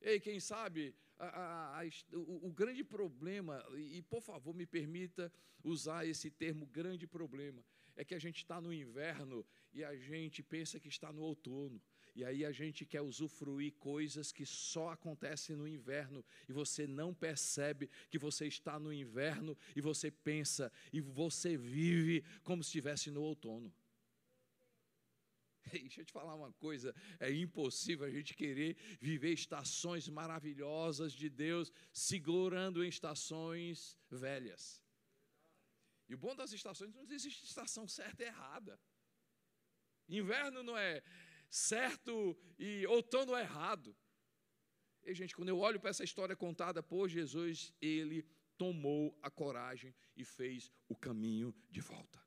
Ei, 0.00 0.20
quem 0.20 0.38
sabe, 0.40 0.94
a, 1.18 1.26
a, 1.26 1.82
a, 1.82 1.84
o, 2.12 2.48
o, 2.48 2.52
grande 2.52 2.84
problema, 2.84 3.64
e, 3.76 4.02
por 4.02 4.20
favor 4.20 4.54
me 4.54 4.66
permita 4.66 5.32
usar 5.64 6.06
esse 6.06 6.30
termo 6.30 6.66
grande 6.66 7.06
problema, 7.06 7.64
é 7.96 8.04
que 8.04 8.14
a 8.14 8.18
gente 8.18 8.38
está 8.38 8.60
no 8.60 8.72
inverno 8.72 9.44
e 9.72 9.82
a 9.82 9.96
gente 9.96 10.42
pensa 10.42 10.78
que 10.78 10.88
está 10.88 11.12
no 11.12 11.22
outono. 11.22 11.80
E 12.14 12.24
aí 12.24 12.46
a 12.46 12.52
gente 12.52 12.86
quer 12.86 13.02
usufruir 13.02 13.74
coisas 13.74 14.32
que 14.32 14.46
só 14.46 14.88
acontecem 14.88 15.54
no 15.54 15.68
inverno 15.68 16.24
e 16.48 16.52
você 16.52 16.86
não 16.86 17.12
percebe 17.12 17.90
que 18.10 18.18
você 18.18 18.46
está 18.46 18.78
no 18.78 18.90
inverno 18.90 19.56
e 19.74 19.82
você 19.82 20.10
pensa 20.10 20.72
e 20.90 21.00
você 21.00 21.58
vive 21.58 22.24
como 22.42 22.62
se 22.62 22.68
estivesse 22.68 23.10
no 23.10 23.22
outono. 23.22 23.72
Deixa 25.70 26.00
eu 26.00 26.04
te 26.04 26.12
falar 26.12 26.34
uma 26.34 26.52
coisa: 26.52 26.94
é 27.18 27.30
impossível 27.32 28.06
a 28.06 28.10
gente 28.10 28.34
querer 28.34 28.76
viver 29.00 29.32
estações 29.32 30.08
maravilhosas 30.08 31.12
de 31.12 31.28
Deus 31.28 31.72
segurando 31.92 32.84
em 32.84 32.88
estações 32.88 33.98
velhas. 34.10 34.82
E 36.08 36.14
o 36.14 36.18
bom 36.18 36.34
das 36.36 36.52
estações 36.52 36.94
não 36.94 37.02
existe 37.02 37.44
estação 37.44 37.88
certa 37.88 38.22
e 38.22 38.26
errada. 38.26 38.80
Inverno 40.08 40.62
não 40.62 40.76
é 40.78 41.02
certo 41.50 42.38
e 42.58 42.86
outono 42.86 43.36
errado. 43.36 43.96
E, 45.02 45.14
gente, 45.14 45.34
quando 45.34 45.48
eu 45.48 45.58
olho 45.58 45.80
para 45.80 45.90
essa 45.90 46.04
história 46.04 46.36
contada 46.36 46.82
por 46.82 47.08
Jesus, 47.08 47.72
ele 47.80 48.24
tomou 48.56 49.16
a 49.22 49.30
coragem 49.30 49.94
e 50.16 50.24
fez 50.24 50.72
o 50.88 50.96
caminho 50.96 51.54
de 51.70 51.80
volta. 51.80 52.25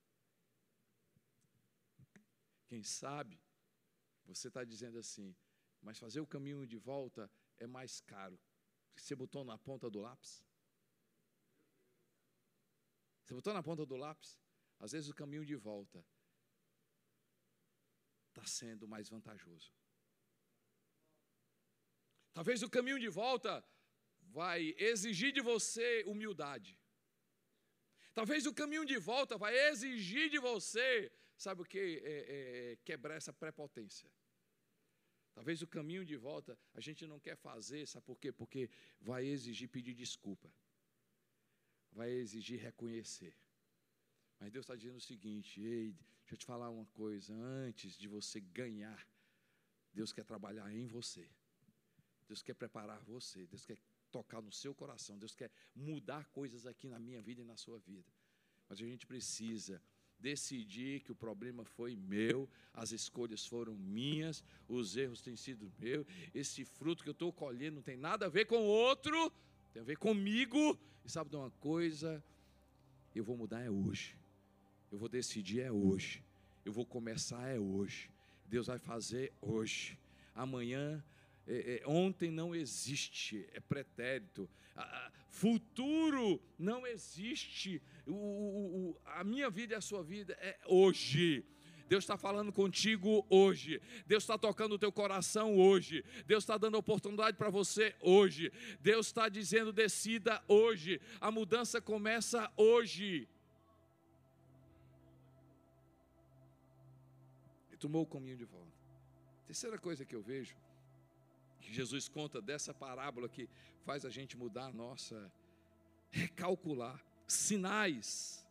Quem 2.70 2.84
sabe 2.84 3.42
você 4.24 4.48
está 4.48 4.64
dizendo 4.64 5.00
assim, 5.00 5.36
mas 5.82 5.98
fazer 5.98 6.20
o 6.20 6.28
caminho 6.28 6.68
de 6.68 6.78
volta 6.78 7.30
é 7.58 7.66
mais 7.66 8.00
caro. 8.00 8.40
Você 8.96 9.16
botou 9.16 9.44
na 9.44 9.58
ponta 9.58 9.90
do 9.90 10.00
lápis? 10.00 10.46
Você 13.24 13.34
botou 13.34 13.54
na 13.54 13.64
ponta 13.64 13.86
do 13.88 13.96
lápis? 13.96 14.40
Às 14.80 14.92
vezes 14.92 15.10
o 15.10 15.16
caminho 15.16 15.44
de 15.44 15.56
volta 15.56 16.06
está 18.28 18.46
sendo 18.46 18.88
mais 18.88 19.10
vantajoso. 19.10 19.74
Talvez 22.32 22.62
o 22.62 22.70
caminho 22.70 23.00
de 23.00 23.10
volta 23.10 23.66
vai 24.22 24.76
exigir 24.78 25.32
de 25.32 25.42
você 25.42 26.04
humildade. 26.06 26.78
Talvez 28.14 28.46
o 28.46 28.54
caminho 28.54 28.86
de 28.86 28.98
volta 28.98 29.38
vai 29.38 29.58
exigir 29.70 30.30
de 30.30 30.40
você, 30.40 31.12
sabe 31.40 31.62
o 31.62 31.66
que? 31.66 32.02
É, 32.04 32.16
é, 32.36 32.78
quebrar 32.84 33.16
essa 33.16 33.34
prepotência. 33.34 34.10
Talvez 35.34 35.62
o 35.62 35.68
caminho 35.68 36.04
de 36.06 36.18
volta 36.18 36.58
a 36.74 36.82
gente 36.82 37.08
não 37.08 37.20
quer 37.20 37.38
fazer, 37.38 37.88
sabe 37.88 38.06
por 38.06 38.20
quê? 38.20 38.32
Porque 38.32 38.70
vai 39.00 39.26
exigir 39.26 39.70
pedir 39.70 39.94
desculpa, 39.94 40.54
vai 41.94 42.12
exigir 42.12 42.60
reconhecer. 42.60 43.34
Mas 44.38 44.52
Deus 44.52 44.64
está 44.66 44.76
dizendo 44.76 44.98
o 44.98 45.02
seguinte: 45.02 45.62
ei, 45.62 45.94
deixa 46.22 46.34
eu 46.34 46.38
te 46.38 46.46
falar 46.46 46.70
uma 46.70 46.86
coisa. 46.88 47.34
Antes 47.34 47.98
de 47.98 48.08
você 48.08 48.42
ganhar, 48.42 49.08
Deus 49.94 50.12
quer 50.12 50.26
trabalhar 50.26 50.70
em 50.74 50.88
você. 50.88 51.30
Deus 52.28 52.42
quer 52.42 52.54
preparar 52.54 53.02
você. 53.04 53.48
Deus 53.48 53.66
quer 53.66 53.78
tocar 54.12 54.42
no 54.42 54.52
seu 54.52 54.76
coração. 54.76 55.18
Deus 55.18 55.36
quer 55.36 55.52
mudar 55.74 56.26
coisas 56.28 56.66
aqui 56.66 56.88
na 56.90 57.00
minha 57.00 57.22
vida 57.22 57.42
e 57.42 57.46
na 57.46 57.56
sua 57.56 57.80
vida. 57.80 58.12
Mas 58.68 58.80
a 58.80 58.86
gente 58.86 59.08
precisa 59.08 59.82
decidir 60.20 61.02
que 61.02 61.12
o 61.12 61.16
problema 61.16 61.64
foi 61.64 61.96
meu, 61.96 62.50
as 62.74 62.92
escolhas 62.92 63.46
foram 63.46 63.76
minhas, 63.76 64.44
os 64.68 64.96
erros 64.98 65.22
têm 65.22 65.36
sido 65.36 65.72
meus, 65.80 66.06
esse 66.34 66.66
fruto 66.66 67.04
que 67.04 67.10
eu 67.10 67.14
estou 67.14 67.32
colhendo 67.32 67.76
não 67.76 67.82
tem 67.82 67.98
nada 67.98 68.26
a 68.26 68.30
ver 68.30 68.46
com 68.46 68.58
o 68.58 68.66
outro, 68.66 69.32
tem 69.74 69.82
a 69.82 69.86
ver 69.86 69.98
comigo. 69.98 70.78
E 71.06 71.10
sabe 71.10 71.30
de 71.30 71.36
uma 71.36 71.52
coisa? 71.52 72.24
Eu 73.16 73.24
vou 73.24 73.38
mudar 73.38 73.62
é 73.62 73.70
hoje. 73.70 74.16
Eu 74.92 74.98
vou 74.98 75.10
decidir 75.10 75.62
é 75.62 75.72
hoje. 75.72 76.24
Eu 76.66 76.74
vou 76.74 76.86
começar 76.86 77.48
é 77.48 77.60
hoje. 77.60 78.12
Deus 78.46 78.68
vai 78.68 78.80
fazer 78.80 79.32
hoje. 79.42 79.98
Amanhã, 80.36 81.04
é, 81.50 81.82
é, 81.82 81.88
ontem 81.88 82.30
não 82.30 82.54
existe, 82.54 83.46
é 83.54 83.60
pretérito. 83.60 84.48
futuro 85.30 86.40
não 86.58 86.86
existe. 86.86 87.82
O, 88.06 88.14
o, 88.14 88.90
o, 88.92 89.02
a 89.04 89.24
minha 89.24 89.50
vida 89.50 89.74
e 89.74 89.78
a 89.78 89.82
sua 89.82 90.04
vida 90.04 90.34
é 90.40 90.58
hoje. 90.68 91.44
Deus 91.88 92.04
está 92.04 92.16
falando 92.16 92.54
contigo 92.54 93.26
hoje. 93.30 93.82
Deus 94.06 94.22
está 94.22 94.38
tocando 94.38 94.76
o 94.76 94.80
teu 94.80 94.92
coração 94.92 95.58
hoje. 95.58 96.06
Deus 96.28 96.44
está 96.44 96.56
dando 96.56 96.78
oportunidade 96.78 97.36
para 97.36 97.50
você 97.50 97.96
hoje. 98.00 98.52
Deus 98.80 99.08
está 99.08 99.28
dizendo: 99.28 99.74
decida 99.74 100.44
hoje. 100.48 101.02
A 101.20 101.32
mudança 101.32 101.82
começa 101.82 102.52
hoje. 102.56 103.28
tomou 107.80 108.04
o 108.04 108.06
caminho 108.06 108.38
de 108.38 108.46
volta. 108.46 108.78
Terceira 109.48 109.78
coisa 109.80 110.06
que 110.06 110.16
eu 110.16 110.22
vejo, 110.22 110.56
que 111.60 111.74
Jesus 111.74 112.08
conta 112.08 112.42
dessa 112.42 112.74
parábola 112.74 113.30
que 113.30 113.50
faz 113.84 114.06
a 114.06 114.10
gente 114.10 114.38
mudar 114.38 114.68
a 114.68 114.74
nossa, 114.74 115.32
recalcular, 116.12 117.04
sinais 117.28 118.46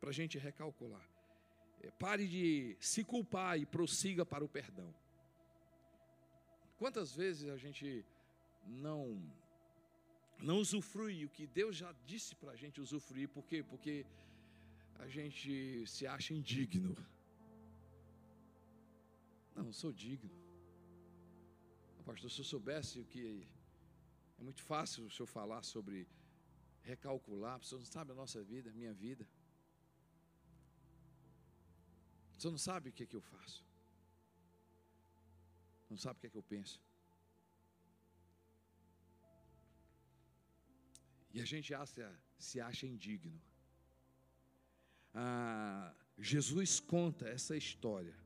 para 0.00 0.10
a 0.10 0.12
gente 0.12 0.38
recalcular. 0.38 1.06
É, 1.82 1.90
pare 1.90 2.26
de 2.26 2.76
se 2.80 3.04
culpar 3.04 3.58
e 3.58 3.66
prossiga 3.66 4.24
para 4.24 4.44
o 4.44 4.48
perdão. 4.48 4.94
Quantas 6.78 7.14
vezes 7.14 7.48
a 7.48 7.56
gente 7.56 8.04
não 8.66 9.22
não 10.38 10.58
usufrui 10.58 11.24
o 11.24 11.30
que 11.30 11.46
Deus 11.46 11.76
já 11.76 11.94
disse 12.04 12.34
para 12.36 12.52
a 12.52 12.56
gente 12.56 12.78
usufruir, 12.78 13.28
por 13.28 13.46
quê? 13.46 13.62
Porque 13.62 14.04
a 14.98 15.08
gente 15.08 15.86
se 15.86 16.06
acha 16.06 16.34
indigno. 16.34 16.94
Não, 19.54 19.72
sou 19.72 19.92
digno. 19.92 20.45
Pastor, 22.06 22.30
se 22.30 22.40
eu 22.42 22.44
soubesse 22.44 23.00
o 23.00 23.04
que. 23.12 23.24
É 24.38 24.42
muito 24.48 24.62
fácil 24.62 25.06
o 25.06 25.10
senhor 25.10 25.26
falar 25.26 25.62
sobre 25.74 26.06
recalcular, 26.90 27.58
o 27.58 27.64
senhor 27.64 27.80
não 27.80 27.86
sabe 27.96 28.12
a 28.12 28.14
nossa 28.14 28.40
vida, 28.44 28.70
a 28.70 28.72
minha 28.80 28.92
vida. 28.94 29.24
O 32.36 32.40
senhor 32.40 32.52
não 32.52 32.64
sabe 32.70 32.90
o 32.90 32.92
que 32.92 33.02
é 33.02 33.06
que 33.06 33.16
eu 33.16 33.24
faço. 33.32 33.64
Não 35.90 35.96
sabe 36.04 36.16
o 36.18 36.20
que 36.20 36.28
é 36.28 36.30
que 36.30 36.40
eu 36.42 36.48
penso. 36.54 36.80
E 41.34 41.40
a 41.40 41.44
gente 41.52 41.74
acha, 41.74 42.08
se 42.38 42.60
acha 42.60 42.86
indigno. 42.86 43.40
Ah, 45.12 45.92
Jesus 46.16 46.78
conta 46.78 47.28
essa 47.28 47.56
história 47.56 48.16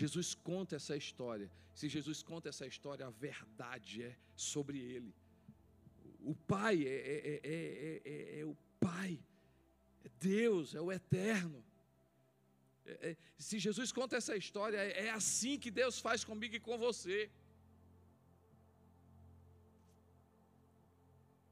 Jesus 0.00 0.34
conta 0.34 0.74
essa 0.76 0.96
história. 0.96 1.48
Se 1.78 1.88
Jesus 1.88 2.22
conta 2.30 2.48
essa 2.48 2.66
história, 2.72 3.06
a 3.06 3.10
verdade 3.10 4.02
é 4.02 4.16
sobre 4.34 4.78
ele. 4.94 5.14
O 6.32 6.34
Pai 6.34 6.74
é, 6.82 6.96
é, 7.32 7.40
é, 7.44 8.40
é 8.40 8.44
o 8.44 8.56
Pai, 8.80 9.12
é 10.04 10.10
Deus, 10.18 10.74
é 10.74 10.80
o 10.80 10.90
Eterno. 10.98 11.60
se 13.46 13.56
Jesus 13.66 13.92
conta 13.98 14.16
essa 14.20 14.36
história, 14.42 14.80
é 15.06 15.10
assim 15.20 15.54
que 15.64 15.70
Deus 15.80 15.98
faz 16.06 16.24
comigo 16.30 16.54
e 16.56 16.64
com 16.68 16.76
você. 16.86 17.18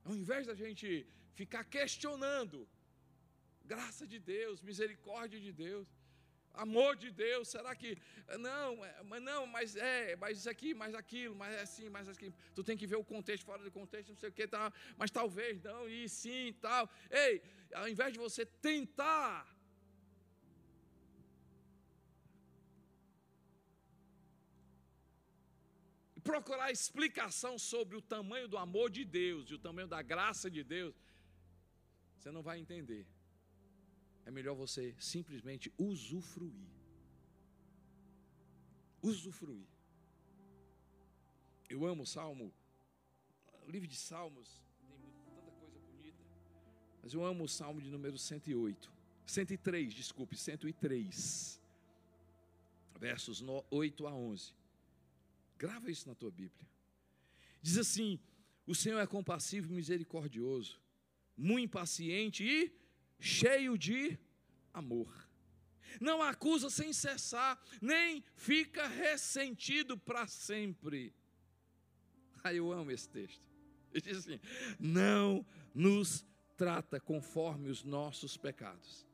Ao 0.04 0.14
invés 0.22 0.46
da 0.50 0.56
gente 0.62 1.06
ficar 1.40 1.64
questionando, 1.76 2.68
graça 3.72 4.04
de 4.12 4.18
Deus, 4.34 4.60
misericórdia 4.70 5.40
de 5.46 5.52
Deus, 5.66 5.86
amor 6.54 6.96
de 6.96 7.10
Deus, 7.10 7.48
será 7.48 7.74
que 7.74 7.96
não, 8.38 8.84
é, 8.84 9.02
mas 9.04 9.22
não, 9.22 9.46
mas 9.46 9.76
é, 9.76 10.16
mas 10.16 10.38
isso 10.38 10.50
aqui, 10.50 10.74
mais 10.74 10.94
aquilo, 10.94 11.34
mas 11.34 11.54
é 11.54 11.60
assim, 11.62 11.88
mais 11.88 12.08
aquilo. 12.08 12.34
Tu 12.54 12.62
tem 12.62 12.76
que 12.76 12.86
ver 12.86 12.96
o 12.96 13.04
contexto 13.04 13.44
fora 13.44 13.62
do 13.62 13.70
contexto, 13.70 14.10
não 14.10 14.16
sei 14.16 14.28
o 14.28 14.32
que, 14.32 14.46
tá, 14.46 14.72
mas 14.96 15.10
talvez 15.10 15.62
não, 15.62 15.88
e 15.88 16.08
sim, 16.08 16.54
tal. 16.60 16.88
Ei, 17.10 17.42
ao 17.72 17.88
invés 17.88 18.12
de 18.12 18.18
você 18.18 18.44
tentar 18.44 19.48
procurar 26.22 26.70
explicação 26.70 27.58
sobre 27.58 27.96
o 27.96 28.02
tamanho 28.02 28.46
do 28.46 28.56
amor 28.56 28.90
de 28.90 29.04
Deus 29.04 29.50
e 29.50 29.54
o 29.54 29.58
tamanho 29.58 29.88
da 29.88 30.00
graça 30.02 30.50
de 30.50 30.62
Deus, 30.62 30.94
você 32.16 32.30
não 32.30 32.42
vai 32.42 32.58
entender 32.58 33.06
é 34.24 34.30
melhor 34.30 34.54
você 34.54 34.94
simplesmente 34.98 35.72
usufruir. 35.78 36.68
Usufruir. 39.02 39.66
Eu 41.68 41.86
amo 41.86 42.02
o 42.02 42.06
Salmo, 42.06 42.52
o 43.66 43.70
livro 43.70 43.88
de 43.88 43.96
Salmos 43.96 44.60
tem 44.80 45.10
tanta 45.24 45.50
coisa 45.52 45.78
bonita. 45.80 46.18
Mas 47.02 47.14
eu 47.14 47.24
amo 47.24 47.44
o 47.44 47.48
Salmo 47.48 47.80
de 47.80 47.90
número 47.90 48.18
108. 48.18 48.92
103, 49.26 49.94
desculpe, 49.94 50.36
103. 50.36 51.60
Versos 52.98 53.42
8 53.70 54.06
a 54.06 54.14
11. 54.14 54.54
Grava 55.58 55.90
isso 55.90 56.08
na 56.08 56.14
tua 56.14 56.30
Bíblia. 56.30 56.68
Diz 57.60 57.78
assim: 57.78 58.20
O 58.66 58.74
Senhor 58.74 58.98
é 58.98 59.06
compassivo 59.06 59.72
e 59.72 59.74
misericordioso, 59.74 60.80
muito 61.36 61.64
impaciente 61.64 62.44
e 62.44 62.81
cheio 63.22 63.78
de 63.78 64.18
amor. 64.74 65.28
Não 66.00 66.20
acusa 66.22 66.68
sem 66.68 66.92
cessar, 66.92 67.60
nem 67.80 68.24
fica 68.34 68.88
ressentido 68.88 69.96
para 69.96 70.26
sempre. 70.26 71.14
Ai, 72.42 72.58
eu 72.58 72.72
amo 72.72 72.90
esse 72.90 73.08
texto. 73.08 73.42
Ele 73.92 74.00
diz 74.00 74.18
assim: 74.18 74.40
Não 74.80 75.46
nos 75.74 76.26
trata 76.56 76.98
conforme 76.98 77.68
os 77.68 77.84
nossos 77.84 78.36
pecados, 78.36 79.06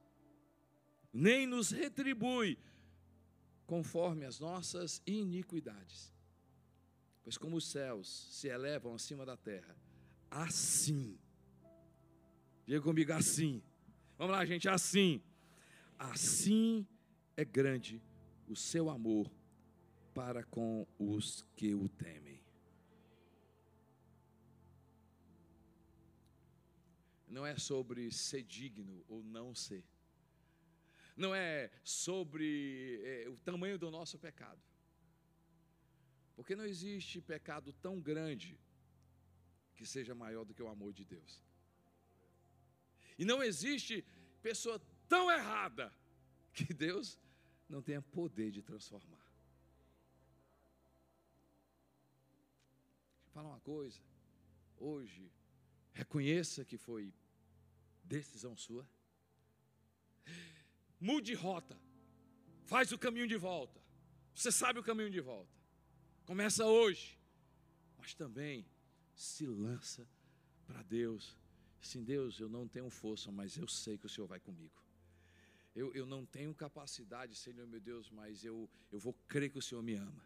nem 1.13 1.47
nos 1.47 1.71
retribui 1.71 2.59
conforme 3.67 4.25
as 4.25 4.41
nossas 4.41 5.03
iniquidades. 5.07 6.15
Pois 7.23 7.37
como 7.37 7.57
os 7.57 7.71
céus 7.71 8.29
se 8.31 8.49
elevam 8.49 8.95
acima 8.95 9.27
da 9.27 9.37
terra, 9.37 9.77
assim, 10.31 11.19
diga 12.65 12.81
comigo 12.81 13.13
assim, 13.13 13.63
vamos 14.19 14.37
lá, 14.37 14.45
gente, 14.45 14.69
assim, 14.69 15.23
assim 15.99 16.87
é 17.37 17.45
grande 17.45 18.03
o 18.47 18.55
seu 18.55 18.91
amor 18.91 19.31
para 20.13 20.45
com 20.45 20.87
os 20.99 21.47
que 21.57 21.75
o 21.75 21.89
temem. 21.89 22.29
não 27.29 27.47
é 27.47 27.57
sobre 27.57 28.11
ser 28.11 28.43
digno 28.43 29.05
ou 29.09 29.23
não 29.23 29.55
ser, 29.55 29.85
não 31.17 31.35
é 31.35 31.71
sobre 31.85 33.01
é, 33.05 33.29
o 33.29 33.37
tamanho 33.39 33.79
do 33.79 33.91
nosso 33.91 34.19
pecado, 34.19 34.61
porque 36.35 36.57
não 36.57 36.65
existe 36.65 37.21
pecado 37.21 37.73
tão 37.73 38.01
grande 38.01 38.59
que 39.77 39.87
seja 39.87 40.15
maior 40.15 40.45
do 40.45 40.55
que 40.55 40.63
o 40.63 40.69
amor 40.69 40.93
de 40.93 41.05
Deus, 41.05 41.43
e 43.19 43.25
não 43.25 43.43
existe 43.43 44.05
pessoa 44.41 44.81
tão 45.09 45.31
errada 45.31 45.93
que 46.53 46.73
Deus 46.73 47.19
não 47.69 47.83
tenha 47.83 48.01
poder 48.01 48.51
de 48.51 48.63
transformar. 48.63 49.27
Falar 53.33 53.51
uma 53.51 53.61
coisa, 53.61 54.01
hoje 54.77 55.31
Reconheça 55.99 56.65
que 56.65 56.79
foi 56.79 57.13
decisão 58.05 58.57
sua. 58.57 58.89
Mude 61.01 61.35
rota. 61.35 61.77
Faz 62.67 62.93
o 62.93 62.99
caminho 62.99 63.27
de 63.27 63.37
volta. 63.37 63.83
Você 64.33 64.53
sabe 64.53 64.79
o 64.79 64.83
caminho 64.85 65.11
de 65.11 65.21
volta. 65.21 65.53
Começa 66.25 66.65
hoje. 66.65 67.19
Mas 67.99 68.15
também 68.15 68.65
se 69.13 69.45
lança 69.45 70.09
para 70.69 70.85
Deus. 70.85 71.37
Sim, 71.81 72.03
Deus, 72.03 72.41
eu 72.41 72.49
não 72.49 72.67
tenho 72.67 72.91
força, 72.91 73.31
mas 73.31 73.57
eu 73.57 73.69
sei 73.69 73.97
que 73.97 74.07
o 74.07 74.09
Senhor 74.09 74.27
vai 74.27 74.41
comigo. 74.41 74.83
Eu, 75.75 75.95
eu 75.95 76.05
não 76.05 76.27
tenho 76.27 76.55
capacidade, 76.55 77.37
Senhor 77.37 77.67
meu 77.67 77.81
Deus, 77.81 78.11
mas 78.11 78.45
eu, 78.45 78.69
eu 78.91 78.99
vou 78.99 79.15
crer 79.29 79.51
que 79.51 79.59
o 79.59 79.63
Senhor 79.63 79.83
me 79.83 79.95
ama. 79.95 80.25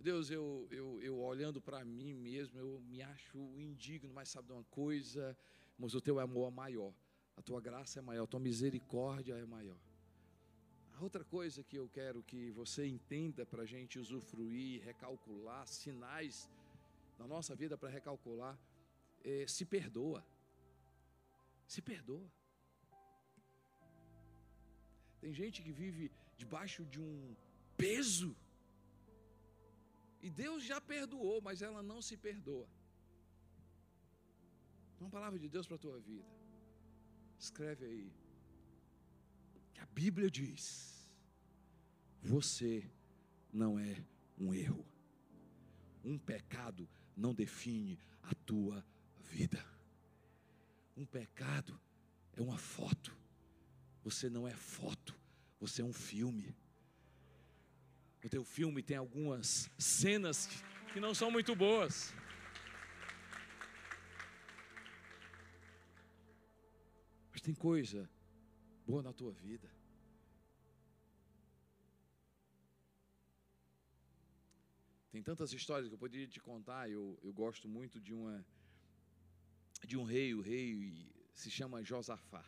Deus, 0.00 0.30
eu, 0.30 0.66
eu, 0.70 1.02
eu 1.02 1.18
olhando 1.18 1.60
para 1.60 1.84
mim 1.84 2.14
mesmo, 2.14 2.58
eu 2.58 2.80
me 2.88 3.02
acho 3.02 3.38
indigno, 3.58 4.12
mas 4.14 4.28
sabe 4.28 4.48
de 4.48 4.52
uma 4.52 4.64
coisa? 4.64 5.36
Mas 5.78 5.94
o 5.94 6.00
teu 6.00 6.18
amor 6.18 6.48
é 6.48 6.54
maior, 6.54 6.92
a 7.36 7.42
tua 7.42 7.60
graça 7.60 7.98
é 7.98 8.02
maior, 8.02 8.24
a 8.24 8.26
tua 8.26 8.40
misericórdia 8.40 9.34
é 9.34 9.44
maior. 9.44 9.76
A 10.94 11.02
outra 11.02 11.22
coisa 11.24 11.62
que 11.62 11.76
eu 11.76 11.88
quero 11.88 12.22
que 12.22 12.50
você 12.52 12.86
entenda 12.86 13.44
para 13.44 13.64
a 13.64 13.66
gente 13.66 13.98
usufruir, 13.98 14.82
recalcular, 14.82 15.66
sinais 15.66 16.48
na 17.18 17.26
nossa 17.26 17.54
vida 17.54 17.76
para 17.76 17.90
recalcular, 17.90 18.58
é, 19.22 19.46
se 19.46 19.66
perdoa. 19.66 20.24
Se 21.66 21.82
perdoa. 21.82 22.30
Tem 25.20 25.32
gente 25.32 25.62
que 25.62 25.72
vive 25.72 26.10
debaixo 26.36 26.84
de 26.84 27.00
um 27.00 27.34
peso 27.76 28.36
e 30.26 30.30
Deus 30.30 30.64
já 30.64 30.80
perdoou, 30.80 31.40
mas 31.40 31.62
ela 31.62 31.82
não 31.82 32.02
se 32.02 32.16
perdoa. 32.16 32.68
Uma 35.00 35.08
palavra 35.08 35.38
de 35.38 35.48
Deus 35.48 35.66
para 35.66 35.76
a 35.76 35.78
tua 35.78 36.00
vida. 36.00 36.28
Escreve 37.38 37.84
aí. 37.84 38.12
Que 39.72 39.80
a 39.80 39.86
Bíblia 39.86 40.28
diz: 40.28 41.08
Você 42.22 42.90
não 43.52 43.78
é 43.78 44.04
um 44.36 44.52
erro. 44.52 44.84
Um 46.04 46.18
pecado 46.18 46.88
não 47.16 47.32
define 47.32 47.98
a 48.22 48.34
tua 48.34 48.84
vida. 49.20 49.64
Um 50.96 51.04
pecado 51.04 51.78
é 52.32 52.40
uma 52.40 52.56
foto. 52.56 53.14
Você 54.02 54.30
não 54.30 54.46
é 54.48 54.54
foto, 54.54 55.14
você 55.60 55.82
é 55.82 55.84
um 55.84 55.92
filme. 55.92 56.56
O 58.24 58.28
teu 58.28 58.44
filme 58.44 58.82
tem 58.82 58.96
algumas 58.96 59.70
cenas 59.78 60.48
que 60.92 60.98
não 60.98 61.14
são 61.14 61.30
muito 61.30 61.54
boas. 61.54 62.12
Mas 67.30 67.40
tem 67.40 67.54
coisa 67.54 68.08
boa 68.86 69.02
na 69.02 69.12
tua 69.12 69.32
vida. 69.32 69.70
Tem 75.12 75.22
tantas 75.22 75.52
histórias 75.52 75.88
que 75.88 75.94
eu 75.94 75.98
poderia 75.98 76.26
te 76.26 76.40
contar. 76.40 76.90
Eu, 76.90 77.18
eu 77.22 77.32
gosto 77.32 77.68
muito 77.68 78.00
de 78.00 78.12
uma 78.12 78.44
de 79.84 79.96
um 79.96 80.04
rei. 80.04 80.34
O 80.34 80.40
rei 80.40 81.12
se 81.34 81.50
chama 81.50 81.82
Josafá. 81.82 82.44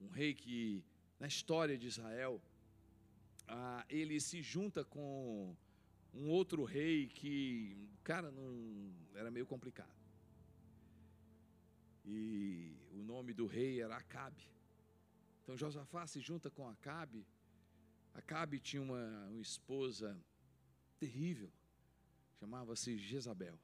Um 0.00 0.08
rei 0.08 0.34
que 0.34 0.84
na 1.18 1.26
história 1.26 1.76
de 1.76 1.86
Israel 1.86 2.40
ah, 3.48 3.84
ele 3.88 4.20
se 4.20 4.42
junta 4.42 4.84
com 4.84 5.56
um 6.12 6.28
outro 6.28 6.64
rei 6.64 7.08
que, 7.08 7.88
cara, 8.02 8.30
não 8.30 8.92
era 9.14 9.30
meio 9.30 9.46
complicado. 9.46 9.94
E 12.04 12.76
o 12.92 13.02
nome 13.02 13.32
do 13.32 13.46
rei 13.46 13.82
era 13.82 13.96
Acabe. 13.96 14.48
Então 15.42 15.56
Josafá 15.56 16.06
se 16.06 16.20
junta 16.20 16.50
com 16.50 16.68
Acabe. 16.68 17.26
Acabe 18.14 18.58
tinha 18.58 18.80
uma, 18.80 19.28
uma 19.28 19.42
esposa 19.42 20.18
terrível, 20.98 21.52
chamava-se 22.38 22.96
Jezabel. 22.96 23.60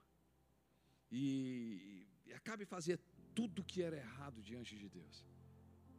E, 1.12 2.06
e 2.26 2.32
Acabe 2.32 2.64
fazia 2.64 2.98
tudo 3.34 3.62
que 3.62 3.82
era 3.82 3.96
errado 3.96 4.42
diante 4.42 4.76
de 4.76 4.88
Deus. 4.88 5.24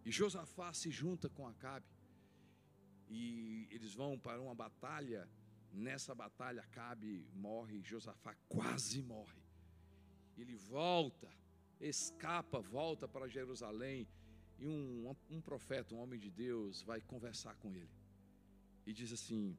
E 0.03 0.11
Josafá 0.11 0.73
se 0.73 0.89
junta 0.89 1.29
com 1.29 1.47
Acabe 1.47 1.85
e 3.09 3.67
eles 3.69 3.93
vão 3.93 4.17
para 4.17 4.41
uma 4.41 4.55
batalha. 4.55 5.29
Nessa 5.71 6.13
batalha, 6.13 6.61
Acabe 6.61 7.27
morre, 7.33 7.81
Josafá 7.81 8.35
quase 8.47 9.01
morre. 9.01 9.41
Ele 10.37 10.55
volta, 10.55 11.29
escapa, 11.79 12.59
volta 12.59 13.07
para 13.07 13.27
Jerusalém. 13.27 14.07
E 14.59 14.67
um, 14.67 15.15
um 15.29 15.41
profeta, 15.41 15.95
um 15.95 15.99
homem 15.99 16.19
de 16.19 16.29
Deus, 16.29 16.83
vai 16.83 17.01
conversar 17.01 17.55
com 17.55 17.73
ele. 17.75 17.89
E 18.85 18.93
diz 18.93 19.11
assim: 19.11 19.57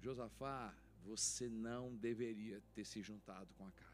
Josafá, 0.00 0.72
você 1.02 1.48
não 1.48 1.96
deveria 1.96 2.60
ter 2.72 2.84
se 2.84 3.02
juntado 3.02 3.52
com 3.54 3.66
Acabe. 3.66 3.89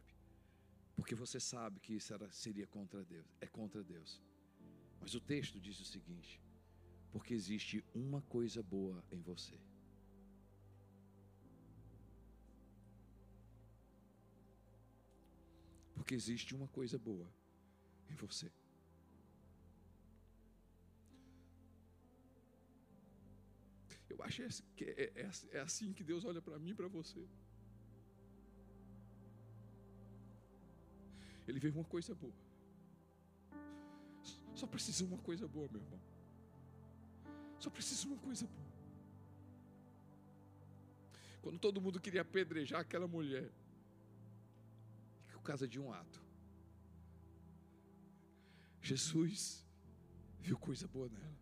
Porque 0.97 1.15
você 1.15 1.39
sabe 1.39 1.79
que 1.79 1.95
isso 1.95 2.13
era, 2.15 2.31
seria 2.33 2.67
contra 2.67 3.05
Deus, 3.05 3.27
é 3.41 3.47
contra 3.47 3.85
Deus. 3.85 4.21
Mas 5.01 5.15
o 5.15 5.21
texto 5.21 5.61
diz 5.61 5.79
o 5.79 5.85
seguinte: 5.85 6.41
porque 7.13 7.35
existe 7.35 7.85
uma 7.95 8.23
coisa 8.23 8.63
boa 8.63 9.05
em 9.11 9.21
você. 9.21 9.59
Porque 15.95 16.15
existe 16.15 16.55
uma 16.55 16.69
coisa 16.69 16.99
boa 16.99 17.31
em 18.11 18.15
você. 18.15 18.51
Eu 24.09 24.23
acho 24.23 24.43
que 24.77 24.85
é, 24.85 25.13
é, 25.15 25.31
é 25.53 25.61
assim 25.61 25.93
que 25.93 26.05
Deus 26.05 26.25
olha 26.25 26.41
para 26.41 26.59
mim 26.59 26.71
e 26.71 26.75
para 26.75 26.89
você. 26.89 27.29
Ele 31.47 31.61
vê 31.61 31.69
uma 31.69 31.85
coisa 31.85 32.15
boa. 32.15 32.35
Só 34.55 34.67
precisa 34.67 35.05
uma 35.05 35.19
coisa 35.19 35.47
boa, 35.47 35.69
meu 35.71 35.81
irmão. 35.81 36.01
Só 37.59 37.71
precisa 37.71 38.07
uma 38.07 38.17
coisa 38.19 38.47
boa. 38.47 38.67
Quando 41.43 41.59
todo 41.59 41.81
mundo 41.81 42.01
queria 42.01 42.23
apedrejar 42.23 42.81
aquela 42.81 43.07
mulher, 43.07 43.53
por 45.31 45.43
causa 45.43 45.69
de 45.69 45.79
um 45.79 45.93
ato. 45.93 46.21
Jesus 48.83 49.65
viu 50.41 50.59
coisa 50.59 50.89
boa 50.89 51.09
nela. 51.09 51.39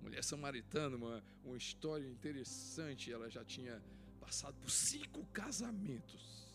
Mulher 0.00 0.24
samaritana, 0.24 0.96
uma, 0.96 1.22
uma 1.44 1.56
história 1.56 2.06
interessante, 2.08 3.12
ela 3.12 3.28
já 3.28 3.44
tinha 3.44 3.82
passado 4.18 4.54
por 4.60 4.70
cinco 4.70 5.24
casamentos. 5.26 6.49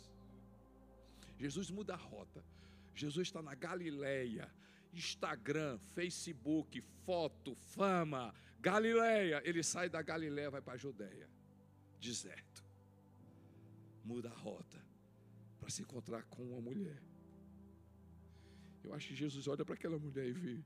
Jesus 1.37 1.69
muda 1.69 1.93
a 1.93 1.97
rota. 1.97 2.43
Jesus 2.93 3.27
está 3.27 3.41
na 3.41 3.53
Galileia, 3.53 4.49
Instagram, 4.93 5.77
Facebook, 5.93 6.81
foto, 7.05 7.55
fama, 7.55 8.33
Galileia. 8.59 9.41
Ele 9.43 9.61
sai 9.61 9.89
da 9.89 10.01
Galileia, 10.01 10.49
vai 10.49 10.61
para 10.61 10.73
a 10.73 10.77
Judéia, 10.77 11.29
deserto. 11.99 12.63
Muda 14.03 14.29
a 14.29 14.33
rota 14.33 14.81
para 15.59 15.69
se 15.69 15.81
encontrar 15.81 16.23
com 16.25 16.43
uma 16.43 16.61
mulher. 16.61 17.01
Eu 18.83 18.93
acho 18.93 19.07
que 19.07 19.15
Jesus 19.15 19.47
olha 19.47 19.65
para 19.65 19.73
aquela 19.73 19.97
mulher 19.97 20.27
e 20.27 20.31
vê: 20.31 20.63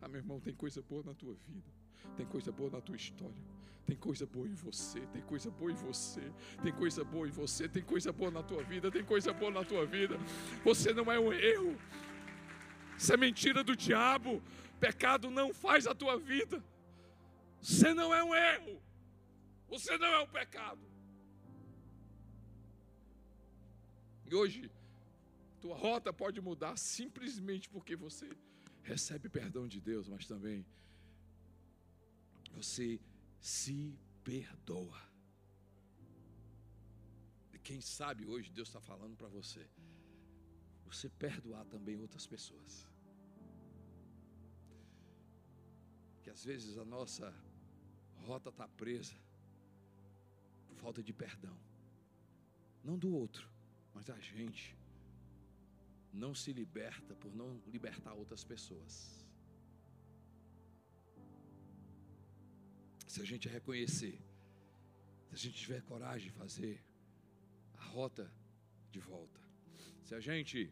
Ah, 0.00 0.08
meu 0.08 0.20
irmão, 0.20 0.40
tem 0.40 0.54
coisa 0.54 0.80
boa 0.82 1.02
na 1.02 1.14
tua 1.14 1.34
vida, 1.34 1.70
tem 2.16 2.26
coisa 2.26 2.50
boa 2.50 2.70
na 2.70 2.80
tua 2.80 2.96
história, 2.96 3.44
tem 3.86 3.96
coisa 3.96 4.26
boa 4.26 4.48
em 4.48 4.54
você, 4.54 5.00
tem 5.12 5.22
coisa 5.22 5.50
boa 5.50 5.70
em 5.70 5.76
você, 5.76 6.32
tem 6.62 6.72
coisa 6.72 7.04
boa 7.04 7.28
em 7.28 7.30
você, 7.30 7.68
tem 7.68 7.82
coisa 7.82 8.12
boa 8.12 8.30
na 8.32 8.42
tua 8.42 8.62
vida, 8.64 8.90
tem 8.90 9.04
coisa 9.04 9.32
boa 9.32 9.50
na 9.50 9.64
tua 9.64 9.86
vida. 9.86 10.18
Você 10.64 10.92
não 10.92 11.10
é 11.10 11.18
um 11.20 11.32
erro, 11.32 11.78
isso 12.98 13.12
é 13.12 13.16
mentira 13.16 13.62
do 13.62 13.76
diabo. 13.76 14.42
Pecado 14.80 15.30
não 15.30 15.54
faz 15.54 15.86
a 15.86 15.94
tua 15.94 16.18
vida. 16.18 16.62
Você 17.60 17.94
não 17.94 18.12
é 18.12 18.22
um 18.24 18.34
erro, 18.34 18.82
você 19.68 19.96
não 19.96 20.08
é 20.08 20.20
um 20.20 20.26
pecado. 20.26 20.84
E 24.28 24.34
hoje, 24.34 24.70
tua 25.60 25.76
rota 25.76 26.12
pode 26.12 26.40
mudar 26.40 26.76
simplesmente 26.76 27.68
porque 27.68 27.94
você 27.94 28.28
recebe 28.82 29.28
perdão 29.28 29.66
de 29.68 29.80
Deus, 29.80 30.08
mas 30.08 30.26
também 30.26 30.66
você 32.52 33.00
se 33.40 33.98
perdoa. 34.24 35.00
E 37.52 37.58
quem 37.58 37.80
sabe 37.80 38.26
hoje 38.26 38.50
Deus 38.50 38.68
está 38.68 38.80
falando 38.80 39.16
para 39.16 39.28
você, 39.28 39.68
você 40.84 41.08
perdoar 41.08 41.64
também 41.66 42.00
outras 42.00 42.26
pessoas. 42.26 42.86
Que 46.22 46.30
às 46.30 46.44
vezes 46.44 46.76
a 46.78 46.84
nossa 46.84 47.32
rota 48.16 48.48
está 48.48 48.66
presa 48.66 49.16
por 50.66 50.76
falta 50.76 51.02
de 51.02 51.12
perdão, 51.12 51.56
não 52.82 52.98
do 52.98 53.12
outro, 53.12 53.48
mas 53.94 54.10
a 54.10 54.18
gente 54.18 54.76
não 56.12 56.34
se 56.34 56.52
liberta 56.52 57.14
por 57.14 57.34
não 57.34 57.60
libertar 57.66 58.14
outras 58.14 58.42
pessoas. 58.42 59.25
Se 63.16 63.22
a 63.22 63.24
gente 63.24 63.48
reconhecer, 63.48 64.20
se 65.28 65.34
a 65.34 65.38
gente 65.38 65.56
tiver 65.56 65.80
coragem 65.80 66.28
de 66.28 66.34
fazer 66.36 66.84
a 67.78 67.82
rota 67.82 68.30
de 68.90 69.00
volta, 69.00 69.40
se 70.02 70.14
a 70.14 70.20
gente 70.20 70.70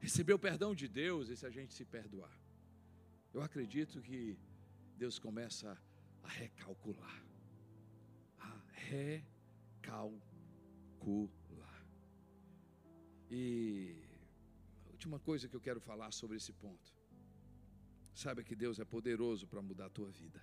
receber 0.00 0.32
o 0.32 0.38
perdão 0.38 0.74
de 0.74 0.88
Deus 0.88 1.28
e 1.28 1.36
se 1.36 1.44
a 1.44 1.50
gente 1.50 1.74
se 1.74 1.84
perdoar, 1.84 2.34
eu 3.34 3.42
acredito 3.42 4.00
que 4.00 4.38
Deus 4.96 5.18
começa 5.18 5.78
a 6.22 6.28
recalcular. 6.28 7.22
A 8.38 8.58
recalcular. 8.72 10.26
E 13.30 14.02
a 14.86 14.88
última 14.92 15.20
coisa 15.20 15.46
que 15.46 15.54
eu 15.54 15.60
quero 15.60 15.78
falar 15.78 16.10
sobre 16.10 16.38
esse 16.38 16.54
ponto. 16.54 17.01
Saiba 18.14 18.42
que 18.42 18.54
Deus 18.54 18.78
é 18.78 18.84
poderoso 18.84 19.46
para 19.46 19.62
mudar 19.62 19.86
a 19.86 19.90
tua 19.90 20.10
vida. 20.10 20.40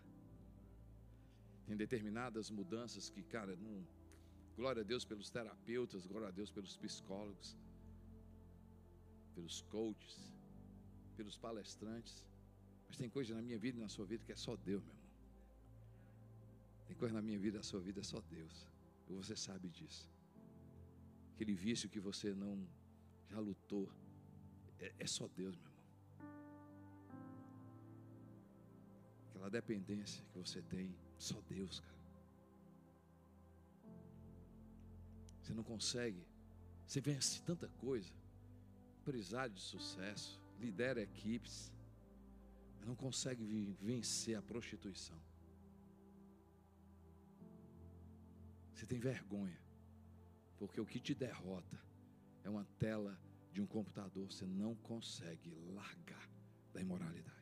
Tem 1.65 1.78
determinadas 1.78 2.49
mudanças 2.49 3.09
que, 3.09 3.22
cara, 3.22 3.55
não. 3.55 3.86
Glória 4.55 4.82
a 4.82 4.86
Deus 4.86 5.05
pelos 5.05 5.30
terapeutas, 5.30 6.05
glória 6.05 6.28
a 6.30 6.32
Deus 6.32 6.49
pelos 6.51 6.76
psicólogos, 6.76 7.55
pelos 9.36 9.61
coaches, 9.61 10.34
pelos 11.15 11.38
palestrantes. 11.38 12.26
Mas 12.88 12.97
tem 12.97 13.07
coisa 13.07 13.36
na 13.36 13.41
minha 13.41 13.59
vida 13.59 13.78
e 13.78 13.82
na 13.82 13.88
sua 13.88 14.05
vida 14.05 14.24
que 14.26 14.32
é 14.32 14.36
só 14.36 14.55
Deus, 14.55 14.84
meu 14.84 14.93
irmão. 14.95 15.09
Tem 16.88 16.97
coisa 16.97 17.13
na 17.13 17.22
minha 17.22 17.38
vida 17.38 17.57
e 17.57 17.59
na 17.59 17.63
sua 17.63 17.80
vida 17.80 17.99
é 17.99 18.03
só 18.03 18.20
Deus. 18.22 18.67
E 19.07 19.13
você 19.13 19.36
sabe 19.36 19.70
disso. 19.70 20.09
Aquele 21.36 21.53
vício 21.53 21.88
que 21.88 21.99
você 21.99 22.34
não 22.34 22.67
já 23.30 23.39
lutou, 23.39 23.88
é, 24.80 24.91
é 24.97 25.07
só 25.07 25.28
Deus, 25.28 25.55
meu 25.55 25.68
Aquela 29.40 29.52
dependência 29.52 30.22
que 30.26 30.38
você 30.38 30.62
tem, 30.62 30.94
só 31.18 31.40
Deus, 31.48 31.80
cara. 31.80 31.98
Você 35.42 35.54
não 35.54 35.64
consegue, 35.64 36.28
você 36.86 37.00
vence 37.00 37.42
tanta 37.44 37.70
coisa, 37.70 38.12
empresário 39.00 39.56
de 39.56 39.62
sucesso, 39.62 40.42
lidera 40.60 41.02
equipes, 41.02 41.72
mas 42.78 42.86
não 42.86 42.98
consegue 42.98 43.78
vencer 43.80 44.38
a 44.38 44.42
prostituição. 44.42 45.18
Você 48.74 48.86
tem 48.86 49.00
vergonha, 49.00 49.58
porque 50.58 50.82
o 50.82 50.86
que 50.86 51.00
te 51.00 51.16
derrota 51.16 51.80
é 52.44 52.50
uma 52.50 52.66
tela 52.78 53.18
de 53.54 53.62
um 53.62 53.66
computador, 53.66 54.30
você 54.30 54.46
não 54.46 54.76
consegue 54.76 55.50
largar 55.74 56.30
da 56.74 56.82
imoralidade. 56.82 57.39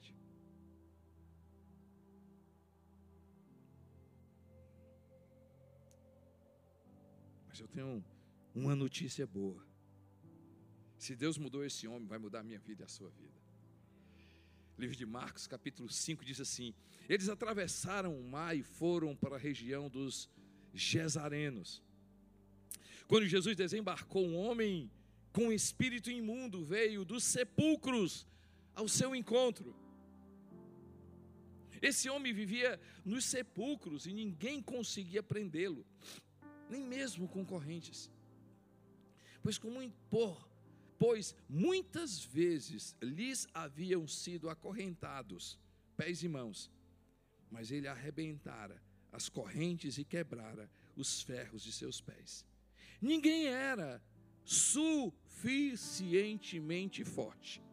Mas 7.57 7.61
eu 7.61 7.67
tenho 7.69 8.05
uma 8.53 8.75
notícia 8.75 9.25
boa. 9.25 9.65
Se 10.95 11.15
Deus 11.15 11.39
mudou 11.39 11.65
esse 11.65 11.87
homem, 11.87 12.07
vai 12.07 12.19
mudar 12.19 12.41
a 12.41 12.43
minha 12.43 12.59
vida 12.59 12.83
e 12.83 12.85
a 12.85 12.87
sua 12.87 13.09
vida. 13.09 13.41
livro 14.77 14.95
de 14.95 15.07
Marcos, 15.07 15.47
capítulo 15.47 15.89
5, 15.89 16.23
diz 16.23 16.39
assim: 16.39 16.71
Eles 17.09 17.29
atravessaram 17.29 18.15
o 18.15 18.23
mar 18.23 18.55
e 18.55 18.61
foram 18.61 19.15
para 19.15 19.37
a 19.37 19.39
região 19.39 19.89
dos 19.89 20.29
Gesarenos. 20.71 21.81
Quando 23.07 23.25
Jesus 23.25 23.55
desembarcou, 23.55 24.23
um 24.23 24.37
homem 24.37 24.91
com 25.31 25.51
espírito 25.51 26.11
imundo 26.11 26.63
veio 26.63 27.03
dos 27.03 27.23
sepulcros 27.23 28.27
ao 28.75 28.87
seu 28.87 29.15
encontro. 29.15 29.75
Esse 31.81 32.07
homem 32.07 32.31
vivia 32.31 32.79
nos 33.03 33.25
sepulcros 33.25 34.05
e 34.05 34.13
ninguém 34.13 34.61
conseguia 34.61 35.23
prendê-lo 35.23 35.83
nem 36.69 36.83
mesmo 36.83 37.27
concorrentes. 37.27 38.11
Pois, 39.41 39.57
como 39.57 39.79
por, 40.09 40.47
pois 40.97 41.35
muitas 41.47 42.23
vezes 42.23 42.95
lhes 43.01 43.47
haviam 43.53 44.07
sido 44.07 44.49
acorrentados 44.49 45.59
pés 45.95 46.23
e 46.23 46.27
mãos, 46.27 46.71
mas 47.49 47.71
ele 47.71 47.87
arrebentara 47.87 48.81
as 49.11 49.29
correntes 49.29 49.97
e 49.97 50.03
quebrara 50.03 50.69
os 50.95 51.21
ferros 51.21 51.63
de 51.63 51.71
seus 51.71 52.01
pés. 52.01 52.45
Ninguém 53.01 53.47
era 53.47 54.03
suficientemente 54.43 57.03
forte 57.03 57.63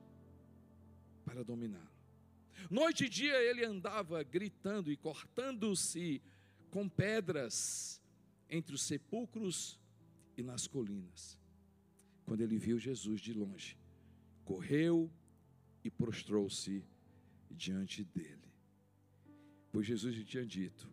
para 1.24 1.45
dominá-lo. 1.45 1.92
Noite 2.70 3.05
e 3.05 3.09
dia 3.09 3.36
ele 3.42 3.64
andava 3.64 4.22
gritando 4.22 4.90
e 4.90 4.97
cortando-se 4.97 6.22
com 6.70 6.88
pedras 6.88 8.01
entre 8.55 8.74
os 8.74 8.82
sepulcros 8.82 9.80
e 10.36 10.42
nas 10.42 10.66
colinas. 10.66 11.38
Quando 12.24 12.40
ele 12.40 12.57
viu 12.57 12.78
Jesus 12.78 13.20
de 13.20 13.32
longe, 13.32 13.76
correu 14.44 15.11
e 15.82 15.90
prostrou-se 15.90 16.84
diante 17.50 18.05
dele. 18.05 18.48
Pois 19.72 19.86
Jesus 19.86 20.14
lhe 20.14 20.24
tinha 20.24 20.46
dito: 20.46 20.88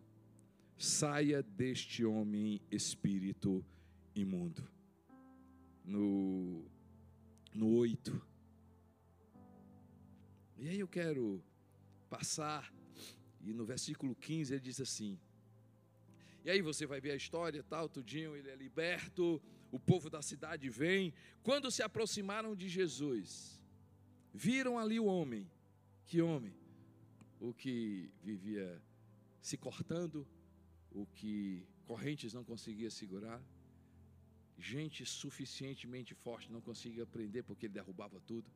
saia 0.76 1.42
deste 1.42 2.04
homem 2.04 2.60
espírito 2.70 3.64
imundo. 4.14 4.68
No, 5.84 6.64
no 7.54 7.68
8. 7.76 8.20
E 10.58 10.68
aí 10.68 10.78
eu 10.80 10.88
quero 10.88 11.42
passar, 12.10 12.72
e 13.40 13.52
no 13.52 13.64
versículo 13.64 14.14
15 14.14 14.52
ele 14.54 14.60
diz 14.60 14.80
assim: 14.80 15.18
e 16.44 16.50
aí 16.50 16.60
você 16.60 16.86
vai 16.86 17.00
ver 17.00 17.12
a 17.12 17.16
história, 17.16 17.62
tal, 17.62 17.88
tudinho, 17.88 18.36
ele 18.36 18.50
é 18.50 18.56
liberto, 18.56 19.40
o 19.70 19.78
povo 19.78 20.10
da 20.10 20.20
cidade 20.20 20.68
vem. 20.68 21.14
Quando 21.42 21.70
se 21.70 21.82
aproximaram 21.82 22.54
de 22.56 22.68
Jesus, 22.68 23.60
viram 24.34 24.78
ali 24.78 24.98
o 24.98 25.06
homem. 25.06 25.50
Que 26.04 26.20
homem? 26.20 26.54
O 27.38 27.54
que 27.54 28.10
vivia 28.22 28.82
se 29.40 29.56
cortando, 29.56 30.26
o 30.90 31.06
que 31.06 31.66
correntes 31.84 32.32
não 32.32 32.44
conseguia 32.44 32.90
segurar. 32.90 33.42
gente 34.58 35.04
suficientemente 35.04 36.14
forte 36.14 36.52
não 36.52 36.60
conseguia 36.60 37.04
prender 37.04 37.42
porque 37.42 37.66
ele 37.66 37.74
derrubava 37.74 38.20
tudo. 38.20 38.48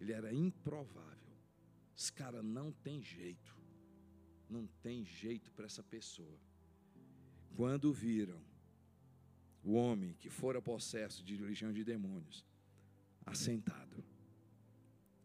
Ele 0.00 0.12
era 0.12 0.32
improvável. 0.32 1.36
Esse 1.96 2.12
cara 2.12 2.42
não 2.42 2.72
tem 2.72 3.02
jeito. 3.02 3.54
Não 4.48 4.66
tem 4.82 5.04
jeito 5.04 5.52
para 5.52 5.66
essa 5.66 5.82
pessoa. 5.82 6.38
Quando 7.56 7.92
viram 7.92 8.40
o 9.62 9.74
homem 9.74 10.14
que 10.14 10.28
fora 10.28 10.60
possesso 10.60 11.24
de 11.24 11.36
legião 11.36 11.72
de 11.72 11.84
demônios, 11.84 12.44
assentado, 13.24 14.04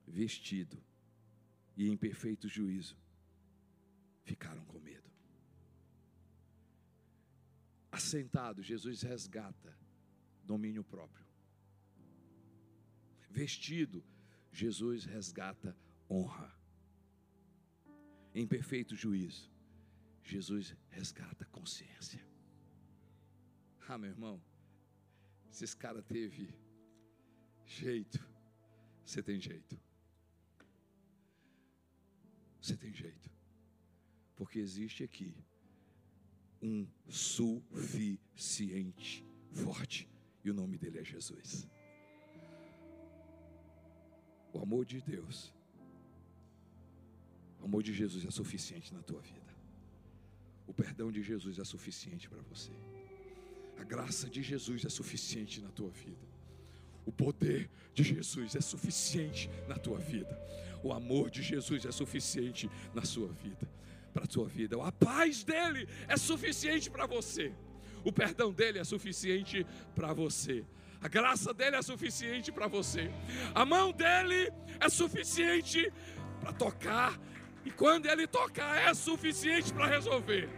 vestido 0.07 0.82
e 1.75 1.89
em 1.89 1.97
perfeito 1.97 2.47
juízo, 2.47 2.95
ficaram 4.23 4.63
com 4.65 4.80
medo. 4.80 5.09
Assentado, 7.91 8.61
Jesus 8.61 9.01
resgata 9.01 9.75
domínio 10.43 10.84
próprio. 10.84 11.25
Vestido, 13.30 14.03
Jesus 14.51 15.03
resgata 15.05 15.75
honra. 16.09 16.55
Em 18.34 18.45
perfeito 18.47 18.95
juízo, 18.95 19.51
Jesus 20.24 20.76
resgata 20.89 21.45
consciência. 21.45 22.26
Ah, 23.88 23.97
meu 23.97 24.09
irmão, 24.09 24.41
se 25.49 25.63
esse 25.63 25.76
cara 25.76 26.01
teve 26.01 26.53
jeito, 27.65 28.20
você 29.03 29.24
tem 29.24 29.39
jeito. 29.39 29.80
Você 32.61 32.78
tem 32.78 32.93
jeito. 32.93 33.30
Porque 34.36 34.59
existe 34.59 35.03
aqui 35.03 35.36
um 36.61 36.88
suficiente 37.07 39.26
forte. 39.51 40.07
E 40.43 40.51
o 40.51 40.53
nome 40.53 40.78
dele 40.78 40.99
é 40.99 41.03
Jesus. 41.03 41.67
O 44.53 44.59
amor 44.59 44.86
de 44.86 45.01
Deus, 45.01 45.53
o 47.59 47.65
amor 47.65 47.84
de 47.84 47.93
Jesus 47.93 48.26
é 48.26 48.32
suficiente 48.32 48.93
na 48.93 49.01
tua 49.01 49.22
vida. 49.22 49.39
O 50.70 50.74
perdão 50.74 51.11
de 51.11 51.24
Jesus 51.24 51.57
é 51.57 51.63
suficiente 51.63 52.30
para 52.30 52.43
você. 52.43 52.70
A 53.76 53.84
graça 53.84 54.30
de 54.30 54.43
Jesus 54.43 54.86
é 54.86 54.89
suficiente 54.89 55.59
na 55.61 55.70
tua 55.70 55.89
vida. 55.89 56.28
O 57.07 57.11
poder 57.11 57.67
de 57.91 58.03
Jesus 58.03 58.55
é 58.55 58.61
suficiente 58.61 59.49
na 59.67 59.78
tua 59.78 59.97
vida. 59.97 60.39
O 60.84 60.93
amor 60.93 61.32
de 61.32 61.41
Jesus 61.41 61.86
é 61.86 61.91
suficiente 61.91 62.70
na 62.93 63.03
sua 63.03 63.30
vida, 63.30 63.67
para 64.13 64.26
a 64.26 64.28
tua 64.28 64.47
vida. 64.47 64.78
A 64.86 64.91
paz 64.91 65.43
dele 65.43 65.88
é 66.07 66.15
suficiente 66.15 66.88
para 66.88 67.07
você. 67.07 67.51
O 68.03 68.11
perdão 68.11 68.53
dele 68.53 68.78
é 68.78 68.84
suficiente 68.84 69.65
para 69.95 70.13
você. 70.13 70.63
A 71.01 71.07
graça 71.07 71.51
dele 71.51 71.78
é 71.78 71.82
suficiente 71.82 72.51
para 72.51 72.67
você. 72.67 73.09
A 73.55 73.65
mão 73.65 73.91
dele 73.91 74.51
é 74.80 74.88
suficiente 74.88 75.91
para 76.39 76.53
tocar. 76.53 77.20
E 77.70 77.72
quando 77.74 78.07
ele 78.07 78.26
tocar, 78.26 78.89
é 78.89 78.93
suficiente 78.95 79.72
para 79.72 79.86
resolver. 79.86 80.49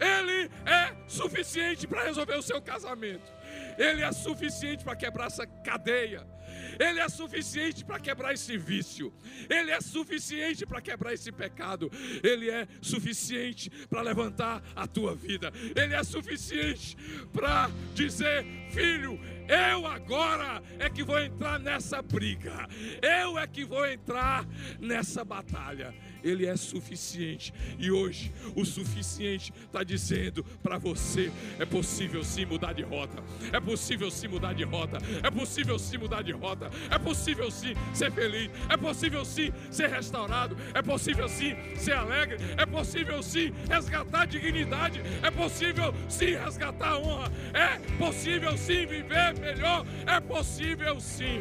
Ele 0.00 0.50
é 0.66 0.92
suficiente 1.06 1.86
para 1.86 2.02
resolver 2.02 2.34
o 2.34 2.42
seu 2.42 2.60
casamento. 2.60 3.30
Ele 3.80 4.02
é 4.02 4.12
suficiente 4.12 4.84
para 4.84 4.94
quebrar 4.94 5.26
essa 5.28 5.46
cadeia. 5.46 6.26
Ele 6.78 7.00
é 7.00 7.08
suficiente 7.08 7.82
para 7.84 7.98
quebrar 7.98 8.34
esse 8.34 8.58
vício. 8.58 9.12
Ele 9.48 9.70
é 9.70 9.80
suficiente 9.80 10.66
para 10.66 10.82
quebrar 10.82 11.14
esse 11.14 11.32
pecado. 11.32 11.90
Ele 12.22 12.50
é 12.50 12.68
suficiente 12.82 13.70
para 13.88 14.02
levantar 14.02 14.62
a 14.76 14.86
tua 14.86 15.14
vida. 15.14 15.50
Ele 15.74 15.94
é 15.94 16.02
suficiente 16.04 16.96
para 17.32 17.70
dizer: 17.94 18.44
Filho, 18.70 19.18
eu 19.48 19.86
agora 19.86 20.62
é 20.78 20.90
que 20.90 21.02
vou 21.02 21.18
entrar 21.18 21.58
nessa 21.58 22.02
briga. 22.02 22.68
Eu 23.00 23.38
é 23.38 23.46
que 23.46 23.64
vou 23.64 23.86
entrar 23.86 24.46
nessa 24.78 25.24
batalha. 25.24 25.94
Ele 26.22 26.46
é 26.46 26.56
suficiente. 26.56 27.52
E 27.78 27.90
hoje, 27.90 28.32
o 28.54 28.64
suficiente 28.64 29.52
está 29.64 29.82
dizendo 29.82 30.44
para 30.62 30.78
você: 30.78 31.30
é 31.58 31.64
possível 31.64 32.22
sim 32.24 32.44
mudar 32.44 32.72
de 32.72 32.82
rota. 32.82 33.22
É 33.52 33.60
possível 33.60 34.10
sim 34.10 34.28
mudar 34.28 34.52
de 34.52 34.64
rota. 34.64 34.98
É 35.22 35.30
possível 35.30 35.78
sim 35.78 35.98
mudar 35.98 36.22
de 36.22 36.32
rota. 36.32 36.70
É 36.90 36.98
possível 36.98 37.50
sim 37.50 37.74
ser 37.92 38.12
feliz. 38.12 38.50
É 38.68 38.76
possível 38.76 39.24
sim 39.24 39.52
ser 39.70 39.88
restaurado. 39.88 40.56
É 40.74 40.82
possível 40.82 41.28
sim 41.28 41.54
ser 41.76 41.92
alegre. 41.92 42.38
É 42.56 42.66
possível 42.66 43.22
sim 43.22 43.52
resgatar 43.68 44.26
dignidade. 44.26 45.00
É 45.22 45.30
possível 45.30 45.94
sim 46.08 46.36
resgatar 46.36 46.98
honra. 46.98 47.30
É 47.52 47.78
possível 47.96 48.56
sim 48.56 48.86
viver 48.86 49.38
melhor. 49.38 49.86
É 50.06 50.20
possível 50.20 51.00
sim. 51.00 51.40